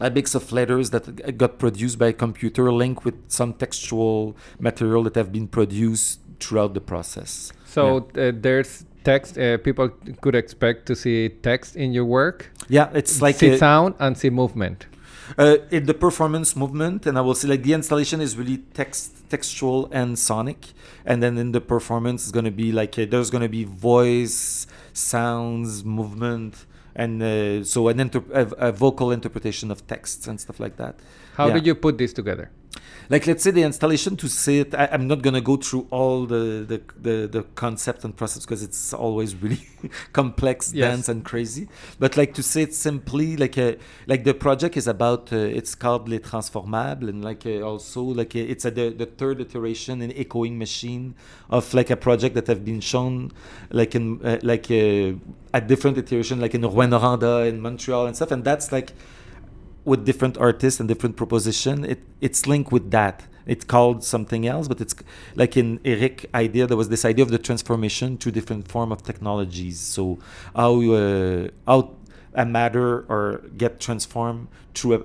a 0.01 0.11
mix 0.11 0.35
of 0.35 0.53
letters 0.53 0.91
that 0.91 1.05
got 1.39 1.59
produced 1.59 1.99
by 1.99 2.09
a 2.09 2.13
computer 2.13 2.73
linked 2.73 3.05
with 3.05 3.15
some 3.29 3.53
textual 3.53 4.37
material 4.59 5.03
that 5.03 5.15
have 5.17 5.31
been 5.33 5.49
produced 5.49 6.21
throughout 6.41 6.73
the 6.75 6.81
process 6.93 7.53
So 7.77 8.09
uh, 8.17 8.33
there's 8.47 8.86
text. 9.13 9.33
Uh, 9.39 9.45
people 9.69 9.89
could 10.23 10.35
expect 10.43 10.79
to 10.89 10.95
see 11.03 11.19
text 11.51 11.71
in 11.77 11.89
your 11.97 12.07
work, 12.19 12.39
yeah 12.77 12.99
it's 13.01 13.15
like 13.27 13.37
see 13.43 13.53
a- 13.55 13.59
sound 13.67 13.95
and 13.99 14.13
see 14.23 14.31
movement. 14.43 14.79
Uh, 15.39 15.57
in 15.77 15.83
the 15.91 15.95
performance 16.07 16.51
movement, 16.63 17.01
and 17.09 17.15
I 17.19 17.23
will 17.27 17.35
say 17.41 17.49
like 17.53 17.63
the 17.69 17.73
installation 17.81 18.19
is 18.27 18.31
really 18.41 18.59
text, 18.81 19.07
textual 19.35 19.79
and 20.01 20.09
sonic, 20.29 20.61
and 21.11 21.17
then 21.23 21.35
in 21.45 21.49
the 21.57 21.61
performance 21.75 22.21
is 22.27 22.33
gonna 22.37 22.57
be 22.65 22.69
like 22.81 22.93
there's 23.13 23.31
gonna 23.35 23.49
be 23.61 23.65
voice, 23.65 24.67
sounds, 24.93 25.71
movement, 25.99 26.53
and 27.03 27.13
uh, 27.23 27.65
so 27.73 27.89
an 27.89 27.99
inter- 28.05 28.31
a, 28.43 28.45
a 28.69 28.73
vocal 28.73 29.09
interpretation 29.19 29.71
of 29.75 29.79
texts 29.95 30.27
and 30.29 30.37
stuff 30.45 30.59
like 30.65 30.77
that. 30.83 30.95
How 31.39 31.47
Yeah. 31.49 31.55
did 31.57 31.65
you 31.69 31.75
put 31.87 31.95
this 32.03 32.13
together? 32.21 32.47
Like 33.09 33.27
let's 33.27 33.45
say 33.45 33.53
the 33.53 33.63
installation 33.63 34.17
to 34.17 34.29
say 34.29 34.59
it, 34.61 34.75
I, 34.75 34.89
I'm 34.93 35.07
not 35.07 35.23
gonna 35.23 35.41
go 35.41 35.57
through 35.57 35.87
all 35.91 36.27
the 36.27 36.65
the, 36.67 36.81
the, 37.01 37.27
the 37.29 37.43
concept 37.55 38.05
and 38.05 38.17
process 38.17 38.45
because 38.45 38.63
it's 38.65 38.93
always 38.93 39.35
really 39.37 39.61
complex, 40.13 40.73
Yes. 40.75 40.91
dense, 40.91 41.09
and 41.09 41.25
crazy. 41.25 41.69
But 42.01 42.17
like 42.17 42.35
to 42.35 42.43
say 42.43 42.63
it 42.63 42.75
simply, 42.75 43.37
like 43.37 43.57
a, 43.59 43.77
like 44.09 44.25
the 44.25 44.35
project 44.35 44.77
is 44.77 44.89
about 44.89 45.33
uh, 45.33 45.37
it's 45.37 45.75
called 45.77 46.09
Les 46.09 46.19
Transformables, 46.19 47.09
and 47.09 47.25
like 47.25 47.47
uh, 47.47 47.61
also 47.61 48.03
like 48.03 48.35
uh, 48.35 48.41
it's 48.41 48.65
a, 48.65 48.71
the, 48.73 48.91
the 48.91 49.07
third 49.07 49.41
iteration 49.41 50.03
in 50.03 50.13
echoing 50.17 50.59
machine 50.59 51.15
of 51.49 51.73
like 51.75 51.91
a 51.91 51.97
project 51.97 52.35
that 52.35 52.49
have 52.49 52.65
been 52.65 52.81
shown 52.81 53.31
like 53.71 53.95
in 53.95 54.21
uh, 54.25 54.39
like 54.43 54.69
uh, 54.71 55.13
at 55.55 55.69
different 55.69 55.97
iteration, 55.97 56.41
like 56.41 56.55
in 56.55 56.63
Rwanda 56.63 57.49
in 57.49 57.61
Montreal 57.61 58.07
and 58.07 58.17
stuff, 58.17 58.33
and 58.33 58.43
that's 58.45 58.73
like 58.73 58.93
with 59.87 60.05
different 60.05 60.37
artists 60.37 60.79
and 60.81 60.89
different 60.89 61.17
proposition 61.17 61.85
it 61.85 62.01
it's 62.21 62.47
linked 62.47 62.71
with 62.73 62.91
that. 62.91 63.25
It's 63.47 63.65
called 63.65 64.03
something 64.03 64.47
else 64.47 64.67
but 64.67 64.81
it's 64.81 64.95
like 65.37 65.57
in 65.57 65.81
eric 65.85 66.17
idea 66.35 66.67
there 66.67 66.77
was 66.77 66.89
this 66.89 67.05
idea 67.05 67.25
of 67.25 67.31
the 67.31 67.39
transformation 67.39 68.19
to 68.19 68.31
different 68.31 68.69
form 68.69 68.91
of 68.93 69.03
technologies. 69.03 69.79
So 69.79 70.19
how 70.55 70.73
uh, 70.91 71.49
how 71.67 71.95
a 72.35 72.45
matter 72.45 73.07
or 73.09 73.43
get 73.57 73.81
transformed 73.81 74.49
through 74.75 74.95
a 74.99 75.01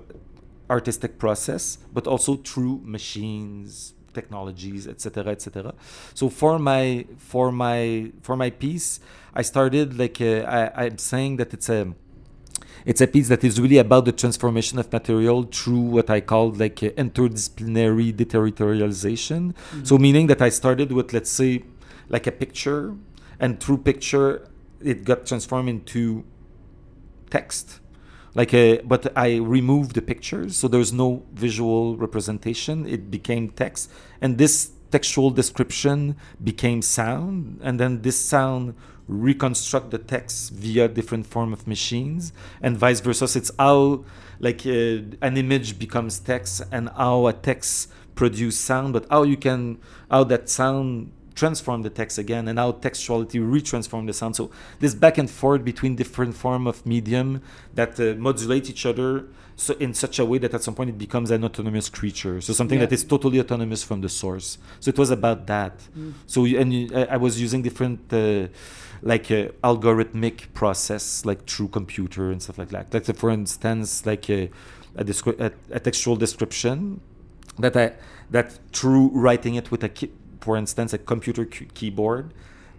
artistic 0.70 1.20
process 1.20 1.78
but 1.94 2.08
also 2.08 2.36
through 2.36 2.82
machines 2.84 3.94
technologies 4.14 4.88
etc 4.88 5.32
etc 5.32 5.74
so 6.14 6.30
for 6.30 6.58
my 6.60 7.06
for 7.18 7.52
my 7.52 8.12
for 8.22 8.36
my 8.36 8.50
piece 8.50 9.00
i 9.34 9.42
started 9.42 9.98
like 9.98 10.20
uh, 10.22 10.44
I, 10.58 10.86
i'm 10.86 10.98
saying 10.98 11.38
that 11.38 11.54
it's 11.54 11.70
a 11.70 11.94
it's 12.86 13.02
a 13.02 13.08
piece 13.08 13.28
that 13.30 13.44
is 13.44 13.60
really 13.60 13.78
about 13.78 14.06
the 14.06 14.12
transformation 14.12 14.80
of 14.80 14.92
material 14.92 15.44
through 15.44 15.80
what 15.80 16.10
I 16.10 16.22
call 16.22 16.52
like 16.52 16.82
uh, 16.84 16.90
interdisciplinary 16.92 18.14
deterritorialization. 18.14 19.54
So 19.84 19.98
meaning 19.98 20.28
that 20.28 20.42
I 20.42 20.50
started 20.50 20.92
with 20.92 21.14
let's 21.14 21.32
say 21.32 21.64
like 22.10 22.28
a 22.28 22.32
picture, 22.32 22.96
and 23.40 23.60
through 23.60 23.80
picture 23.80 24.48
it 24.82 25.04
got 25.04 25.26
transformed 25.26 25.70
into 25.70 26.24
text. 27.30 27.80
Like 28.34 28.54
a, 28.54 28.80
but 28.82 29.12
I 29.18 29.36
removed 29.36 29.94
the 29.94 30.02
pictures, 30.02 30.56
so 30.56 30.70
there's 30.70 30.94
no 30.94 31.24
visual 31.34 31.98
representation. 31.98 32.86
It 32.86 33.12
became 33.12 33.50
text, 33.50 33.92
and 34.22 34.38
this 34.38 34.72
textual 34.90 35.32
description 35.32 36.16
became 36.42 36.82
sound, 36.82 37.60
and 37.62 37.80
then 37.80 38.02
this 38.04 38.20
sound 38.20 38.76
reconstruct 39.12 39.92
the 39.92 39.98
text 39.98 40.52
via 40.54 40.88
different 40.88 41.26
form 41.26 41.52
of 41.54 41.68
machines 41.68 42.32
and 42.62 42.78
vice 42.78 43.02
versa 43.02 43.28
so 43.28 43.38
it's 43.38 43.52
how 43.60 44.04
like 44.40 44.66
uh, 44.66 44.98
an 45.22 45.38
image 45.38 45.78
becomes 45.78 46.20
text 46.20 46.64
and 46.72 46.90
how 46.98 47.28
a 47.28 47.34
text 47.34 47.92
produce 48.16 48.58
sound, 48.58 48.94
but 48.94 49.06
how 49.10 49.24
you 49.24 49.38
can 49.38 49.78
how 50.10 50.24
that 50.26 50.50
sound 50.50 51.12
transform 51.36 51.82
the 51.82 51.90
text 51.90 52.18
again 52.18 52.48
and 52.48 52.60
how 52.60 52.72
textuality 52.74 53.40
retransform 53.40 54.06
the 54.06 54.14
sound. 54.14 54.36
So 54.36 54.52
this 54.80 54.94
back 54.94 55.18
and 55.18 55.30
forth 55.30 55.64
between 55.64 55.96
different 55.96 56.36
form 56.36 56.68
of 56.68 56.86
medium 56.86 57.42
that 57.74 58.00
uh, 58.00 58.16
modulate 58.18 58.70
each 58.70 58.86
other 58.86 59.26
so 59.56 59.76
in 59.76 59.94
such 59.94 60.18
a 60.18 60.26
way 60.26 60.40
that 60.40 60.54
at 60.54 60.64
some 60.64 60.74
point 60.74 60.90
it 60.90 60.98
becomes 60.98 61.30
an 61.30 61.44
autonomous 61.44 61.88
creature. 61.88 62.42
So 62.42 62.52
something 62.54 62.80
Yeah. 62.80 62.88
that 62.88 62.94
is 62.94 63.04
totally 63.04 63.40
autonomous 63.40 63.84
from 63.84 64.02
the 64.02 64.10
source. 64.10 64.58
So 64.80 64.90
it 64.90 64.98
was 64.98 65.12
about 65.12 65.46
that. 65.48 65.76
Mm. 65.98 66.14
So 66.26 66.46
and 66.46 66.74
you, 66.74 66.90
I 66.96 67.04
I 67.16 67.18
was 67.18 67.40
using 67.40 67.62
different 67.62 68.00
uh, 68.12 68.48
like 69.04 69.32
uh, 69.32 69.48
algorithmic 69.64 70.54
process 70.54 71.26
like 71.26 71.46
through 71.48 71.70
computer 71.70 72.32
and 72.32 72.42
stuff 72.42 72.58
like 72.58 72.70
that. 72.70 72.94
Like 72.94 73.10
uh, 73.10 73.14
for 73.14 73.30
instance, 73.30 74.06
like 74.06 74.30
a, 74.30 74.50
a, 74.96 75.04
descri- 75.04 75.40
a, 75.40 75.52
a 75.72 75.80
textual 75.80 76.16
description 76.16 77.02
that 77.58 77.76
I 77.76 77.94
that 78.30 78.60
through 78.72 79.10
writing 79.10 79.56
it 79.56 79.72
with 79.72 79.84
a 79.84 79.90
key, 79.90 80.12
for 80.40 80.58
instance 80.58 80.94
a 80.94 80.98
computer 80.98 81.46
key- 81.46 81.68
keyboard 81.74 82.34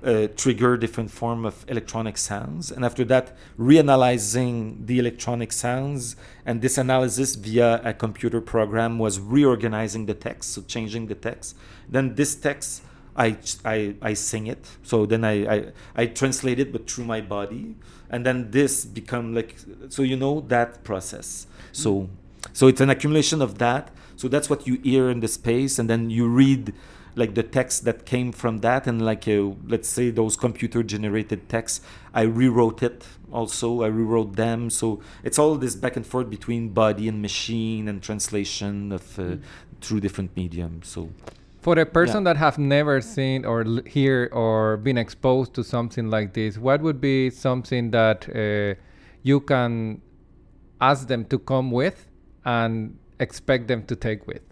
uh, 0.05 0.27
trigger 0.37 0.77
different 0.77 1.11
form 1.11 1.45
of 1.45 1.65
electronic 1.69 2.19
sounds 2.19 2.73
and 2.73 2.85
after 2.85 3.05
that 3.05 3.37
reanalyzing 3.59 4.85
the 4.87 4.99
electronic 4.99 5.53
sounds 5.53 6.17
and 6.45 6.61
this 6.61 6.77
analysis 6.77 7.37
via 7.37 7.81
a 7.85 7.95
computer 7.95 8.41
program 8.41 8.99
was 8.99 9.21
reorganizing 9.21 10.07
the 10.07 10.15
text 10.15 10.55
so 10.55 10.63
changing 10.63 11.07
the 11.07 11.15
text 11.15 11.57
then 11.89 12.15
this 12.17 12.35
text 12.35 12.83
I, 13.17 13.37
I, 13.65 13.95
I 14.01 14.15
sing 14.15 14.47
it. 14.47 14.67
So 14.83 15.07
then 15.07 15.25
I, 15.25 15.55
I, 15.55 15.73
I 15.95 16.07
translate 16.07 16.59
it 16.59 16.73
but 16.73 16.91
through 16.91 17.05
my 17.05 17.21
body. 17.21 17.77
And 18.11 18.27
then 18.27 18.51
this 18.51 18.85
become 18.85 19.35
like 19.35 19.57
so 19.89 20.03
you 20.03 20.17
know 20.17 20.41
that 20.49 20.85
process. 20.85 21.47
So 21.73 22.09
so 22.53 22.67
it's 22.67 22.81
an 22.81 22.91
accumulation 22.91 23.41
of 23.41 23.59
that. 23.59 23.91
So 24.17 24.29
that's 24.29 24.51
what 24.51 24.67
you 24.67 24.79
hear 24.83 25.11
in 25.11 25.21
the 25.21 25.29
space 25.29 25.79
and 25.79 25.89
then 25.89 26.11
you 26.11 26.29
read 26.29 26.75
like 27.15 27.35
the 27.35 27.43
text 27.43 27.85
that 27.85 28.07
came 28.07 28.33
from 28.33 28.59
that. 28.59 28.87
And 28.87 29.05
like 29.05 29.27
uh, 29.29 29.51
let's 29.67 29.89
say 29.89 30.11
those 30.11 30.37
computer 30.37 30.83
generated 30.83 31.49
texts 31.49 31.81
i 32.15 32.23
rewrote 32.23 32.83
it 32.83 33.07
also. 33.33 33.83
I 33.83 33.87
rewrote 33.87 34.37
them. 34.37 34.71
So 34.71 35.01
it's 35.25 35.39
all 35.39 35.57
this 35.57 35.75
back 35.75 35.97
and 35.97 36.07
forth 36.07 36.29
between 36.29 36.71
body 36.71 37.09
and 37.09 37.23
machine 37.23 37.89
and 37.89 38.03
translation 38.03 38.93
of 38.93 39.19
uh, 39.19 39.37
through 39.81 40.01
different 40.01 40.37
mediums. 40.37 40.89
So 40.89 41.11
For 41.63 41.79
a 41.79 41.87
person 41.87 42.25
that 42.25 42.37
have 42.37 42.59
never 42.59 43.01
seen 43.01 43.45
or 43.45 43.63
l- 43.65 43.81
hear 43.87 44.29
or 44.33 44.77
been 44.79 44.99
exposed 44.99 45.55
to 45.55 45.63
something 45.63 46.11
like 46.11 46.33
this, 46.35 46.59
what 46.59 46.83
would 46.83 47.01
be 47.01 47.31
something 47.31 47.93
that 47.93 48.29
uh, 48.29 48.75
you 49.23 49.39
can 49.41 50.03
ask 50.81 51.07
them 51.07 51.25
to 51.27 51.39
come 51.39 51.71
with 51.71 52.09
and 52.45 52.99
expect 53.21 53.69
them 53.69 53.85
to 53.87 53.95
take 53.95 54.27
with? 54.27 54.43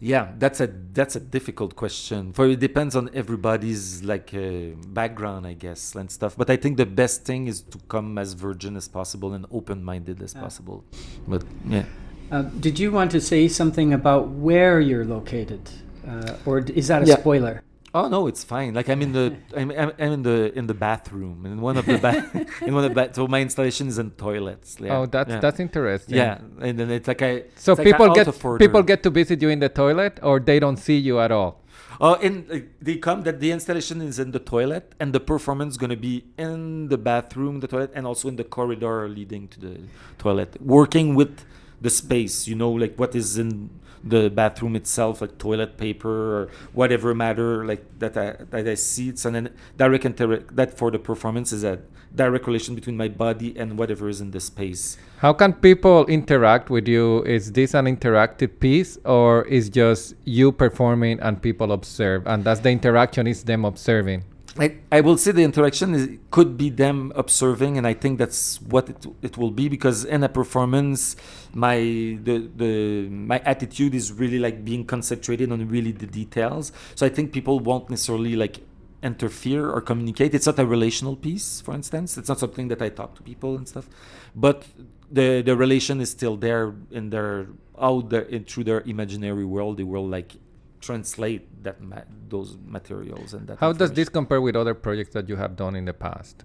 Yeah, 0.00 0.30
that's 0.38 0.60
a 0.60 0.68
that's 0.92 1.16
a 1.16 1.20
difficult 1.20 1.74
question. 1.74 2.32
For 2.32 2.46
it 2.46 2.60
depends 2.60 2.94
on 2.94 3.10
everybody's 3.14 4.04
like 4.04 4.32
uh, 4.32 4.76
background, 5.00 5.44
I 5.46 5.54
guess, 5.54 5.96
and 5.96 6.08
stuff. 6.08 6.36
But 6.36 6.50
I 6.50 6.56
think 6.56 6.76
the 6.76 6.86
best 6.86 7.24
thing 7.24 7.48
is 7.48 7.62
to 7.62 7.78
come 7.88 8.16
as 8.18 8.34
virgin 8.34 8.76
as 8.76 8.86
possible 8.86 9.32
and 9.32 9.44
open-minded 9.50 10.22
as 10.22 10.36
Ah. 10.36 10.40
possible. 10.42 10.84
But 11.26 11.42
yeah, 11.66 11.86
Uh, 12.30 12.42
did 12.60 12.78
you 12.78 12.92
want 12.92 13.10
to 13.12 13.20
say 13.20 13.48
something 13.48 13.92
about 13.92 14.28
where 14.28 14.80
you're 14.80 15.04
located, 15.04 15.70
uh, 16.06 16.34
or 16.44 16.58
is 16.58 16.88
that 16.88 17.02
a 17.02 17.06
Yeah. 17.06 17.16
spoiler? 17.16 17.62
oh 17.94 18.06
no, 18.08 18.26
it's 18.26 18.44
fine. 18.44 18.74
Like 18.74 18.88
I'm 18.88 19.00
in 19.02 19.12
the 19.12 19.34
I'm, 19.56 19.70
I'm, 19.70 19.92
I'm 19.98 20.12
in 20.12 20.22
the 20.22 20.52
in 20.58 20.66
the 20.66 20.74
bathroom 20.74 21.46
in 21.46 21.60
one 21.60 21.76
of 21.78 21.86
the 21.86 21.98
ba- 21.98 22.46
in 22.66 22.74
one 22.74 22.84
of 22.84 22.90
the 22.90 22.94
ba- 22.94 23.14
so 23.14 23.26
my 23.26 23.40
installation 23.40 23.88
is 23.88 23.98
in 23.98 24.10
toilets. 24.12 24.76
Yeah. 24.78 24.98
oh, 24.98 25.06
that's 25.06 25.30
yeah. 25.30 25.40
that's 25.40 25.58
interesting. 25.58 26.16
yeah, 26.16 26.38
and 26.60 26.78
then 26.78 26.90
it's 26.90 27.08
like 27.08 27.22
I 27.22 27.44
So 27.56 27.72
it's 27.72 27.78
like 27.78 27.86
people 27.86 28.10
I 28.10 28.14
get 28.14 28.58
people 28.64 28.82
get 28.82 29.02
to 29.04 29.10
visit 29.10 29.40
you 29.42 29.48
in 29.48 29.60
the 29.60 29.68
toilet, 29.70 30.20
or 30.22 30.38
they 30.40 30.58
don't 30.60 30.76
see 30.76 30.98
you 30.98 31.18
at 31.20 31.32
all. 31.32 31.62
Oh, 32.00 32.14
in 32.14 32.46
uh, 32.52 32.58
they 32.80 32.96
come 32.96 33.22
that 33.22 33.40
the 33.40 33.50
installation 33.50 34.00
is 34.02 34.18
in 34.18 34.30
the 34.30 34.38
toilet, 34.38 34.94
and 35.00 35.12
the 35.12 35.20
performance 35.20 35.72
is 35.74 35.78
going 35.78 35.90
to 35.90 35.96
be 36.10 36.24
in 36.38 36.88
the 36.88 36.98
bathroom, 36.98 37.60
the 37.60 37.66
toilet, 37.66 37.90
and 37.94 38.06
also 38.06 38.28
in 38.28 38.36
the 38.36 38.44
corridor 38.44 39.08
leading 39.08 39.48
to 39.48 39.58
the 39.60 39.80
toilet. 40.18 40.50
Working 40.62 41.14
with 41.16 41.44
the 41.80 41.90
space, 41.90 42.48
you 42.48 42.54
know, 42.54 42.70
like 42.70 42.96
what 42.96 43.14
is 43.14 43.38
in 43.38 43.70
the 44.04 44.30
bathroom 44.30 44.76
itself, 44.76 45.20
like 45.20 45.38
toilet 45.38 45.76
paper 45.76 46.08
or 46.08 46.48
whatever 46.72 47.14
matter, 47.14 47.64
like 47.64 47.84
that 47.98 48.16
I 48.16 48.36
that 48.50 48.66
I 48.66 48.74
see. 48.74 49.10
It's 49.10 49.22
then 49.22 49.50
direct 49.76 50.04
inter- 50.04 50.44
that 50.52 50.76
for 50.76 50.90
the 50.90 50.98
performance 50.98 51.52
is 51.52 51.64
a 51.64 51.80
direct 52.14 52.46
relation 52.46 52.74
between 52.74 52.96
my 52.96 53.08
body 53.08 53.54
and 53.58 53.78
whatever 53.78 54.08
is 54.08 54.20
in 54.20 54.30
the 54.30 54.40
space. 54.40 54.96
How 55.18 55.32
can 55.32 55.52
people 55.52 56.06
interact 56.06 56.70
with 56.70 56.88
you? 56.88 57.22
Is 57.24 57.52
this 57.52 57.74
an 57.74 57.84
interactive 57.84 58.60
piece, 58.60 58.98
or 59.04 59.44
is 59.44 59.68
just 59.68 60.14
you 60.24 60.52
performing 60.52 61.20
and 61.20 61.40
people 61.40 61.72
observe, 61.72 62.26
and 62.26 62.44
that's 62.44 62.60
the 62.60 62.70
interaction 62.70 63.26
is 63.26 63.44
them 63.44 63.64
observing? 63.64 64.24
I, 64.58 64.76
I 64.90 65.00
will 65.02 65.16
say 65.16 65.30
the 65.30 65.44
interaction 65.44 65.94
is, 65.94 66.08
could 66.30 66.56
be 66.56 66.68
them 66.68 67.12
observing, 67.14 67.78
and 67.78 67.86
I 67.86 67.94
think 67.94 68.18
that's 68.18 68.60
what 68.62 68.88
it, 68.88 69.06
it 69.22 69.38
will 69.38 69.52
be 69.52 69.68
because 69.68 70.04
in 70.04 70.24
a 70.24 70.28
performance, 70.28 71.14
my 71.54 71.78
the 71.78 72.50
the 72.56 73.08
my 73.08 73.38
attitude 73.40 73.94
is 73.94 74.12
really 74.12 74.38
like 74.38 74.64
being 74.64 74.84
concentrated 74.84 75.52
on 75.52 75.68
really 75.68 75.92
the 75.92 76.06
details. 76.06 76.72
So 76.96 77.06
I 77.06 77.08
think 77.08 77.32
people 77.32 77.60
won't 77.60 77.88
necessarily 77.88 78.34
like 78.34 78.58
interfere 79.02 79.70
or 79.70 79.80
communicate. 79.80 80.34
It's 80.34 80.46
not 80.46 80.58
a 80.58 80.66
relational 80.66 81.14
piece, 81.14 81.60
for 81.60 81.72
instance. 81.74 82.18
It's 82.18 82.28
not 82.28 82.40
something 82.40 82.66
that 82.68 82.82
I 82.82 82.88
talk 82.88 83.14
to 83.14 83.22
people 83.22 83.56
and 83.56 83.68
stuff, 83.68 83.88
but 84.34 84.64
the 85.10 85.40
the 85.42 85.56
relation 85.56 86.00
is 86.00 86.10
still 86.10 86.36
there 86.36 86.74
in 86.90 87.10
their 87.10 87.46
out 87.80 88.10
there 88.10 88.22
in, 88.22 88.44
through 88.44 88.64
their 88.64 88.80
imaginary 88.80 89.44
world. 89.44 89.76
They 89.76 89.84
will 89.84 90.06
like 90.06 90.32
translate 90.80 91.62
that 91.64 91.80
ma- 91.80 92.08
those 92.28 92.56
materials 92.64 93.34
and 93.34 93.46
that. 93.48 93.58
How 93.58 93.72
does 93.72 93.92
this 93.92 94.08
compare 94.08 94.40
with 94.40 94.56
other 94.56 94.74
projects 94.74 95.12
that 95.14 95.28
you 95.28 95.36
have 95.36 95.56
done 95.56 95.74
in 95.76 95.84
the 95.84 95.94
past? 95.94 96.44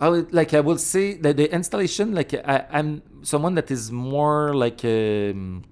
I 0.00 0.08
would 0.08 0.32
like 0.32 0.54
I 0.54 0.60
will 0.60 0.78
say 0.78 1.14
that 1.18 1.36
the 1.36 1.52
installation 1.52 2.14
like 2.14 2.32
I, 2.32 2.66
I'm 2.70 3.02
someone 3.22 3.54
that 3.56 3.70
is 3.70 3.92
more 3.92 4.54
like 4.54 4.82
um, 4.84 5.64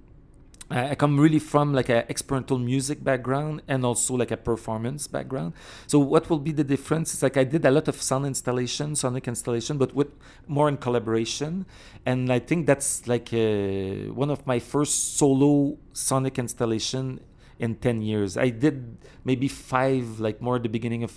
I 0.71 0.95
come 0.97 1.19
really 1.19 1.39
from 1.39 1.73
like 1.73 1.89
a 1.89 2.05
experimental 2.11 2.59
music 2.59 3.03
background 3.03 3.63
and 3.69 3.87
also 3.87 4.15
like 4.15 4.31
a 4.31 4.37
performance 4.37 5.07
background. 5.07 5.55
So 5.87 5.99
what 5.99 6.29
will 6.29 6.39
be 6.39 6.53
the 6.53 6.65
difference? 6.65 7.15
It's 7.15 7.23
like 7.23 7.39
I 7.39 7.45
did 7.45 7.65
a 7.65 7.71
lot 7.71 7.89
of 7.89 8.03
sound 8.03 8.27
installation, 8.27 8.95
sonic 8.95 9.27
installation, 9.29 9.79
but 9.79 9.95
with 9.95 10.09
more 10.47 10.69
in 10.69 10.77
collaboration. 10.77 11.65
And 12.05 12.31
I 12.31 12.39
think 12.39 12.67
that's 12.67 13.09
like 13.09 13.33
uh, 13.33 14.13
one 14.13 14.29
of 14.29 14.47
my 14.47 14.59
first 14.59 15.17
solo 15.17 15.79
sonic 15.95 16.39
installation 16.39 17.21
in 17.59 17.75
10 17.77 18.03
years. 18.03 18.37
I 18.37 18.51
did 18.51 18.99
maybe 19.25 19.49
five, 19.49 20.21
like 20.21 20.41
more 20.41 20.57
at 20.57 20.63
the 20.63 20.69
beginning 20.69 21.03
of 21.03 21.13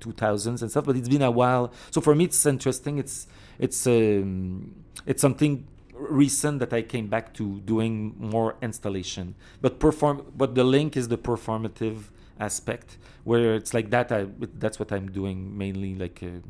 2000s 0.00 0.60
and 0.62 0.70
stuff, 0.70 0.84
but 0.84 0.96
it's 0.96 1.08
been 1.08 1.22
a 1.22 1.30
while. 1.30 1.72
So 1.90 2.00
for 2.00 2.14
me, 2.14 2.24
it's 2.24 2.44
interesting. 2.46 2.98
It's 2.98 3.26
it's 3.58 3.86
um, 3.86 4.74
it's 5.06 5.22
something 5.22 5.66
recent 5.94 6.58
that 6.58 6.72
I 6.72 6.82
came 6.82 7.06
back 7.08 7.32
to 7.34 7.60
doing 7.60 8.14
more 8.18 8.56
installation. 8.60 9.34
But 9.60 9.78
perform, 9.80 10.26
but 10.36 10.54
the 10.54 10.64
link 10.64 10.96
is 10.96 11.08
the 11.08 11.18
performative 11.18 12.10
aspect, 12.38 12.98
where 13.24 13.54
it's 13.54 13.72
like 13.72 13.90
that. 13.90 14.12
I 14.12 14.26
that's 14.58 14.78
what 14.78 14.92
I'm 14.92 15.10
doing 15.10 15.56
mainly, 15.56 15.94
like 15.94 16.22
uh, 16.22 16.40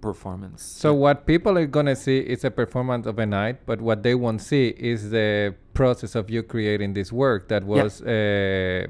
performance. 0.00 0.62
So 0.62 0.94
what 0.94 1.26
people 1.26 1.56
are 1.58 1.66
gonna 1.66 1.96
see 1.96 2.18
is 2.18 2.44
a 2.44 2.50
performance 2.50 3.06
of 3.06 3.18
a 3.18 3.26
night, 3.26 3.56
but 3.66 3.80
what 3.80 4.02
they 4.02 4.14
won't 4.14 4.40
see 4.40 4.68
is 4.78 5.10
the 5.10 5.54
process 5.74 6.14
of 6.14 6.30
you 6.30 6.42
creating 6.42 6.94
this 6.94 7.12
work 7.12 7.48
that 7.48 7.62
Yeah. 7.62 7.82
was 7.82 8.02
uh, 8.02 8.86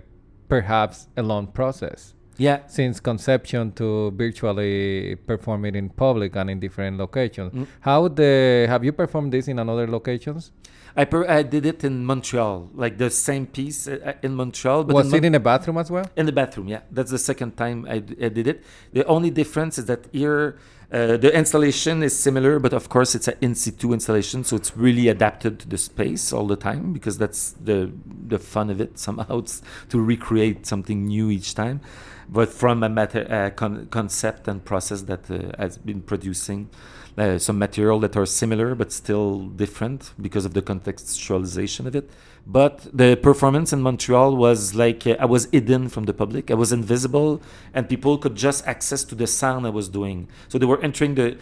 perhaps 0.49 1.09
a 1.16 1.23
long 1.23 1.47
process 1.49 2.14
yeah, 2.40 2.61
since 2.68 3.01
conception 3.01 3.73
to 3.73 4.12
virtually 4.12 5.16
perform 5.27 5.64
it 5.64 5.75
in 5.75 5.88
public 5.90 6.37
and 6.37 6.49
in 6.49 6.61
different 6.61 6.97
locations. 6.97 7.53
Mm. 7.53 7.66
How 7.81 8.07
the 8.09 8.66
have 8.68 8.85
you 8.85 8.92
performed 8.92 9.33
this 9.33 9.49
in 9.49 9.59
another 9.59 9.88
locations? 9.88 10.53
I 10.97 11.05
per- 11.05 11.29
I 11.29 11.42
did 11.42 11.66
it 11.66 11.83
in 11.85 12.05
Montreal, 12.05 12.71
like 12.75 12.97
the 12.97 13.11
same 13.11 13.47
piece 13.47 13.88
uh, 13.88 13.99
uh, 14.05 14.12
in 14.23 14.35
Montreal. 14.35 14.85
But 14.85 14.94
was 14.94 15.07
in 15.07 15.11
Mon- 15.11 15.18
it 15.18 15.27
in 15.27 15.35
a 15.35 15.40
bathroom 15.40 15.79
as 15.79 15.90
well? 15.90 16.07
In 16.16 16.27
the 16.27 16.33
bathroom, 16.33 16.68
yeah. 16.68 16.81
That's 16.92 17.11
the 17.11 17.18
second 17.18 17.57
time 17.57 17.87
I, 17.88 17.99
d- 17.99 18.16
I 18.25 18.29
did 18.29 18.47
it. 18.47 18.64
The 18.92 19.05
only 19.07 19.31
difference 19.31 19.77
is 19.79 19.87
that 19.87 20.07
here 20.12 20.59
uh, 20.90 21.18
the 21.18 21.35
installation 21.37 22.03
is 22.03 22.18
similar, 22.18 22.59
but 22.59 22.72
of 22.72 22.88
course 22.88 23.14
it's 23.14 23.29
an 23.29 23.35
in 23.42 23.55
situ 23.55 23.92
installation, 23.92 24.42
so 24.42 24.57
it's 24.57 24.74
really 24.74 25.09
adapted 25.09 25.59
to 25.61 25.68
the 25.68 25.77
space 25.77 26.33
all 26.33 26.46
the 26.46 26.57
time 26.57 26.94
because 26.94 27.18
that's 27.18 27.53
the 27.53 27.92
the 28.27 28.38
fun 28.38 28.70
of 28.70 28.81
it. 28.81 28.98
Somehow 29.09 29.44
to 29.90 30.01
recreate 30.01 30.66
something 30.66 31.07
new 31.07 31.29
each 31.31 31.55
time, 31.55 31.83
but 32.29 32.48
from 32.48 32.83
a 32.83 32.88
matter 32.88 33.27
uh, 33.31 33.51
con- 33.51 33.87
concept 33.90 34.48
and 34.48 34.64
process 34.64 35.03
that 35.03 35.31
uh, 35.31 35.53
has 35.59 35.77
been 35.77 36.01
producing. 36.01 36.70
Uh, 37.18 37.37
some 37.37 37.59
material 37.59 37.98
that 37.98 38.16
are 38.16 38.24
similar 38.24 38.76
but 38.76 38.92
still 38.92 39.40
different 39.48 40.12
because 40.20 40.44
of 40.44 40.54
the 40.54 40.62
contextualization 40.62 41.85
of 41.85 41.96
it. 41.96 42.09
But 42.46 42.87
the 42.96 43.16
performance 43.16 43.72
in 43.72 43.83
Montreal 43.83 44.37
was 44.37 44.76
like 44.76 45.04
uh, 45.04 45.16
I 45.18 45.24
was 45.24 45.48
hidden 45.50 45.88
from 45.88 46.04
the 46.04 46.14
public. 46.14 46.48
I 46.48 46.54
was 46.54 46.70
invisible, 46.70 47.42
and 47.74 47.88
people 47.88 48.18
could 48.18 48.37
just 48.37 48.64
access 48.68 49.02
to 49.02 49.16
the 49.16 49.26
sound 49.26 49.66
I 49.66 49.70
was 49.70 49.88
doing. 49.88 50.28
So 50.46 50.59
they 50.59 50.66
were 50.66 50.81
entering 50.81 51.16
the 51.16 51.37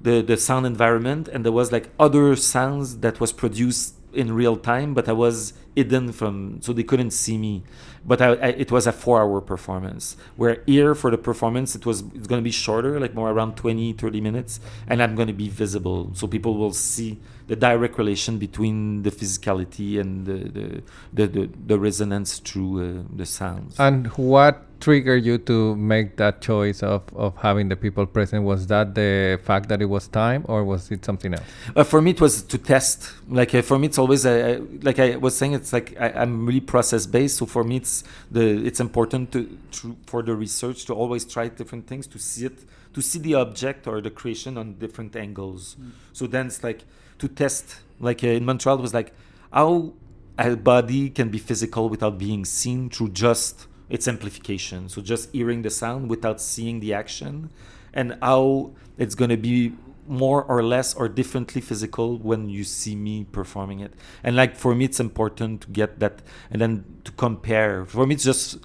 the, 0.00 0.22
the 0.22 0.38
sound 0.38 0.64
environment, 0.64 1.28
and 1.28 1.44
there 1.44 1.52
was 1.52 1.72
like 1.72 1.90
other 1.98 2.34
sounds 2.34 2.98
that 3.00 3.20
was 3.20 3.32
produced 3.32 3.97
in 4.18 4.32
real 4.32 4.56
time, 4.56 4.94
but 4.94 5.08
I 5.08 5.12
was 5.12 5.52
hidden 5.76 6.12
from, 6.12 6.60
so 6.60 6.72
they 6.72 6.82
couldn't 6.82 7.12
see 7.12 7.38
me. 7.38 7.62
But 8.04 8.20
I, 8.20 8.28
I, 8.30 8.48
it 8.64 8.72
was 8.72 8.86
a 8.86 8.92
four-hour 8.92 9.40
performance. 9.40 10.16
Where 10.36 10.62
here 10.66 10.94
for 10.94 11.10
the 11.10 11.18
performance, 11.18 11.76
it 11.76 11.86
was 11.86 12.00
it's 12.14 12.26
going 12.26 12.40
to 12.40 12.44
be 12.44 12.50
shorter, 12.50 12.98
like 12.98 13.14
more 13.14 13.30
around 13.30 13.56
20, 13.56 13.92
30 13.92 14.20
minutes, 14.20 14.60
and 14.88 15.02
I'm 15.02 15.14
going 15.14 15.28
to 15.28 15.34
be 15.34 15.48
visible, 15.48 16.10
so 16.14 16.26
people 16.26 16.56
will 16.56 16.72
see 16.72 17.18
the 17.46 17.56
direct 17.56 17.96
relation 17.96 18.38
between 18.38 19.02
the 19.02 19.10
physicality 19.10 20.00
and 20.00 20.26
the 20.26 20.38
the, 20.56 20.82
the, 21.12 21.26
the, 21.26 21.50
the 21.66 21.78
resonance 21.78 22.38
through 22.40 22.72
uh, 22.82 23.02
the 23.14 23.24
sounds. 23.26 23.78
And 23.78 24.08
what 24.16 24.67
triggered 24.80 25.24
you 25.24 25.38
to 25.38 25.76
make 25.76 26.16
that 26.16 26.40
choice 26.40 26.82
of, 26.82 27.02
of 27.14 27.36
having 27.36 27.68
the 27.68 27.76
people 27.76 28.06
present? 28.06 28.44
Was 28.44 28.66
that 28.68 28.94
the 28.94 29.38
fact 29.44 29.68
that 29.68 29.80
it 29.82 29.86
was 29.86 30.08
time, 30.08 30.44
or 30.48 30.64
was 30.64 30.90
it 30.90 31.04
something 31.04 31.34
else? 31.34 31.44
Uh, 31.76 31.84
for 31.84 32.00
me, 32.00 32.12
it 32.12 32.20
was 32.20 32.42
to 32.42 32.58
test. 32.58 33.12
Like 33.28 33.54
uh, 33.54 33.62
for 33.62 33.78
me, 33.78 33.86
it's 33.86 33.98
always 33.98 34.26
uh, 34.26 34.60
like 34.82 34.98
I 34.98 35.16
was 35.16 35.36
saying. 35.36 35.52
It's 35.52 35.72
like 35.72 35.96
I, 36.00 36.22
am 36.22 36.46
really 36.46 36.60
process 36.60 37.06
based. 37.06 37.38
So 37.38 37.46
for 37.46 37.64
me, 37.64 37.76
it's 37.76 38.04
the 38.30 38.64
it's 38.66 38.80
important 38.80 39.32
to, 39.32 39.58
to 39.72 39.96
for 40.06 40.22
the 40.22 40.34
research 40.34 40.84
to 40.86 40.94
always 40.94 41.24
try 41.24 41.48
different 41.48 41.86
things 41.86 42.06
to 42.08 42.18
see 42.18 42.46
it 42.46 42.58
to 42.94 43.02
see 43.02 43.20
the 43.20 43.34
object 43.34 43.86
or 43.86 44.00
the 44.00 44.10
creation 44.10 44.58
on 44.58 44.74
different 44.74 45.14
angles. 45.14 45.76
Mm. 45.80 45.90
So 46.12 46.26
then 46.26 46.46
it's 46.46 46.64
like 46.64 46.84
to 47.18 47.28
test. 47.28 47.76
Like 48.00 48.24
uh, 48.24 48.28
in 48.28 48.44
Montreal, 48.44 48.78
it 48.78 48.82
was 48.82 48.94
like 48.94 49.12
how 49.52 49.94
a 50.38 50.56
body 50.56 51.10
can 51.10 51.28
be 51.30 51.38
physical 51.38 51.88
without 51.88 52.18
being 52.18 52.44
seen 52.44 52.90
through 52.90 53.10
just 53.10 53.67
its 53.88 54.06
amplification. 54.06 54.88
So 54.88 55.00
just 55.00 55.32
hearing 55.32 55.62
the 55.62 55.70
sound 55.70 56.10
without 56.10 56.40
seeing 56.40 56.80
the 56.80 56.94
action, 56.94 57.50
and 57.92 58.16
how 58.20 58.72
it's 58.96 59.14
going 59.14 59.30
to 59.30 59.36
be 59.36 59.72
more 60.08 60.42
or 60.44 60.62
less 60.62 60.94
or 60.94 61.08
differently 61.08 61.60
physical 61.60 62.16
when 62.16 62.48
you 62.48 62.64
see 62.64 62.96
me 62.96 63.24
performing 63.24 63.80
it. 63.80 63.92
And 64.24 64.34
like 64.36 64.56
for 64.56 64.74
me, 64.74 64.86
it's 64.86 65.00
important 65.00 65.62
to 65.62 65.68
get 65.68 66.00
that 66.00 66.22
and 66.50 66.60
then 66.60 66.84
to 67.04 67.12
compare. 67.12 67.84
For 67.84 68.06
me, 68.06 68.14
it's 68.14 68.24
just 68.24 68.58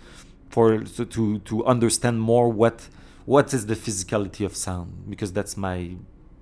for 0.49 0.79
to 0.79 1.39
to, 1.39 1.65
understand 1.65 2.21
more 2.21 2.49
what 2.49 2.87
what 3.25 3.53
is 3.53 3.65
the 3.65 3.75
physicality 3.75 4.45
of 4.45 4.55
sound 4.55 5.09
because 5.09 5.33
that's 5.33 5.57
my 5.57 5.95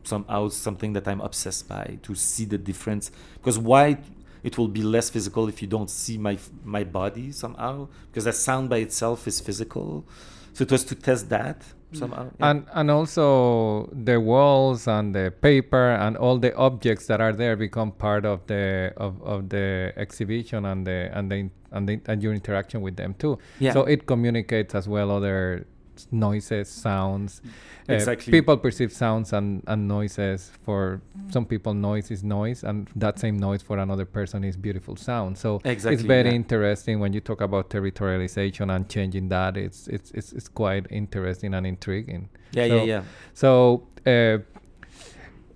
somehow 0.03 0.49
something 0.49 0.93
that 0.93 1.07
I'm 1.07 1.21
obsessed 1.21 1.67
by 1.67 1.99
to 2.03 2.15
see 2.15 2.45
the 2.45 2.57
difference. 2.57 3.11
Because 3.35 3.57
why 3.57 3.97
it 4.43 4.57
will 4.57 4.67
be 4.67 4.81
less 4.81 5.09
physical 5.09 5.47
if 5.47 5.61
you 5.61 5.67
don't 5.67 5.89
see 5.89 6.17
my 6.17 6.37
my 6.63 6.83
body 6.83 7.31
somehow 7.31 7.87
because 8.07 8.25
that 8.25 8.35
sound 8.35 8.69
by 8.69 8.77
itself 8.77 9.27
is 9.27 9.39
physical. 9.39 10.05
So 10.53 10.63
it 10.63 10.71
was 10.71 10.83
to 10.85 10.95
test 10.95 11.29
that 11.29 11.63
somehow. 11.93 12.31
Yeah. 12.39 12.49
And 12.49 12.65
and 12.73 12.91
also 12.91 13.89
the 13.93 14.19
walls 14.19 14.87
and 14.87 15.13
the 15.15 15.33
paper 15.41 15.91
and 15.91 16.17
all 16.17 16.37
the 16.37 16.55
objects 16.55 17.07
that 17.07 17.21
are 17.21 17.33
there 17.33 17.55
become 17.55 17.91
part 17.91 18.25
of 18.25 18.45
the 18.47 18.93
of, 18.97 19.21
of 19.23 19.49
the 19.49 19.93
exhibition 19.95 20.65
and 20.65 20.85
the 20.85 21.09
and 21.13 21.31
the 21.31 21.49
and, 21.73 21.87
the, 21.87 22.01
and 22.05 22.21
your 22.21 22.33
interaction 22.33 22.81
with 22.81 22.97
them 22.97 23.13
too. 23.17 23.39
Yeah. 23.59 23.73
So 23.73 23.83
it 23.83 24.05
communicates 24.05 24.75
as 24.75 24.87
well 24.87 25.09
other 25.09 25.65
noises, 26.11 26.69
sounds. 26.69 27.41
Uh, 27.89 27.93
exactly. 27.93 28.31
People 28.31 28.57
perceive 28.57 28.91
sounds 28.91 29.33
and, 29.33 29.63
and 29.67 29.87
noises. 29.87 30.51
For 30.63 31.01
some 31.29 31.45
people, 31.45 31.73
noise 31.73 32.11
is 32.11 32.23
noise, 32.23 32.63
and 32.63 32.89
that 32.95 33.19
same 33.19 33.37
noise 33.37 33.61
for 33.61 33.77
another 33.77 34.05
person 34.05 34.43
is 34.43 34.57
beautiful 34.57 34.95
sound. 34.95 35.37
So 35.37 35.61
exactly, 35.63 35.93
it's 35.95 36.03
very 36.03 36.29
yeah. 36.29 36.35
interesting 36.35 36.99
when 36.99 37.13
you 37.13 37.21
talk 37.21 37.41
about 37.41 37.69
territorialization 37.69 38.73
and 38.75 38.87
changing 38.89 39.29
that. 39.29 39.57
It's 39.57 39.87
it's 39.87 40.11
it's, 40.11 40.33
it's 40.33 40.47
quite 40.47 40.87
interesting 40.89 41.53
and 41.53 41.65
intriguing. 41.65 42.29
Yeah, 42.51 42.67
so, 42.67 42.75
yeah, 42.75 42.83
yeah. 42.83 43.03
So. 43.33 43.87
Uh, 44.05 44.39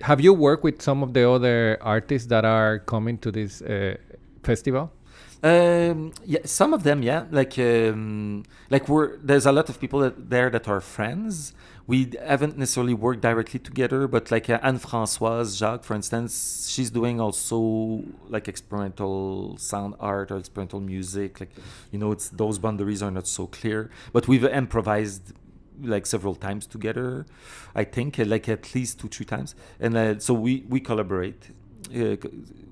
have 0.02 0.20
you 0.20 0.34
worked 0.34 0.64
with 0.64 0.82
some 0.82 1.02
of 1.04 1.14
the 1.14 1.28
other 1.30 1.78
artists 1.82 2.28
that 2.28 2.44
are 2.44 2.80
coming 2.80 3.18
to 3.20 3.32
this 3.32 3.62
uh, 3.62 3.96
festival? 4.44 4.92
Um, 5.46 6.12
yeah, 6.26 6.40
some 6.46 6.74
of 6.74 6.82
them, 6.82 7.04
yeah. 7.04 7.26
Like, 7.30 7.60
um, 7.60 8.46
like 8.72 8.90
we're 8.90 9.18
there's 9.18 9.46
a 9.46 9.52
lot 9.52 9.70
of 9.70 9.80
people 9.80 10.00
that, 10.00 10.30
there 10.32 10.50
that 10.50 10.68
are 10.68 10.82
friends. 10.82 11.54
We 11.86 12.14
haven't 12.20 12.58
necessarily 12.58 12.96
worked 12.96 13.22
directly 13.22 13.60
together, 13.60 14.08
but 14.08 14.32
like 14.32 14.50
uh, 14.50 14.58
Anne 14.64 14.80
Françoise 14.80 15.56
Jacques, 15.60 15.84
for 15.84 15.94
instance, 15.94 16.68
she's 16.74 16.90
doing 16.90 17.22
also 17.22 18.04
like 18.28 18.48
experimental 18.48 19.56
sound 19.58 19.94
art 20.00 20.32
or 20.32 20.38
experimental 20.38 20.80
music. 20.80 21.40
Like, 21.40 21.52
you 21.92 22.00
know, 22.00 22.12
it's 22.12 22.30
those 22.30 22.58
boundaries 22.58 23.04
are 23.04 23.12
not 23.12 23.28
so 23.28 23.46
clear. 23.46 23.92
But 24.14 24.28
we've 24.28 24.44
improvised 24.46 25.34
like 25.84 26.08
several 26.08 26.34
times 26.34 26.66
together. 26.66 27.28
I 27.76 27.84
think 27.84 28.18
like 28.18 28.50
at 28.50 28.74
least 28.74 29.00
two, 29.00 29.10
three 29.10 29.28
times, 29.28 29.54
and 29.80 29.96
uh, 29.96 30.20
so 30.20 30.34
we 30.34 30.64
we 30.70 30.80
collaborate 30.80 31.52
uh, 31.90 32.18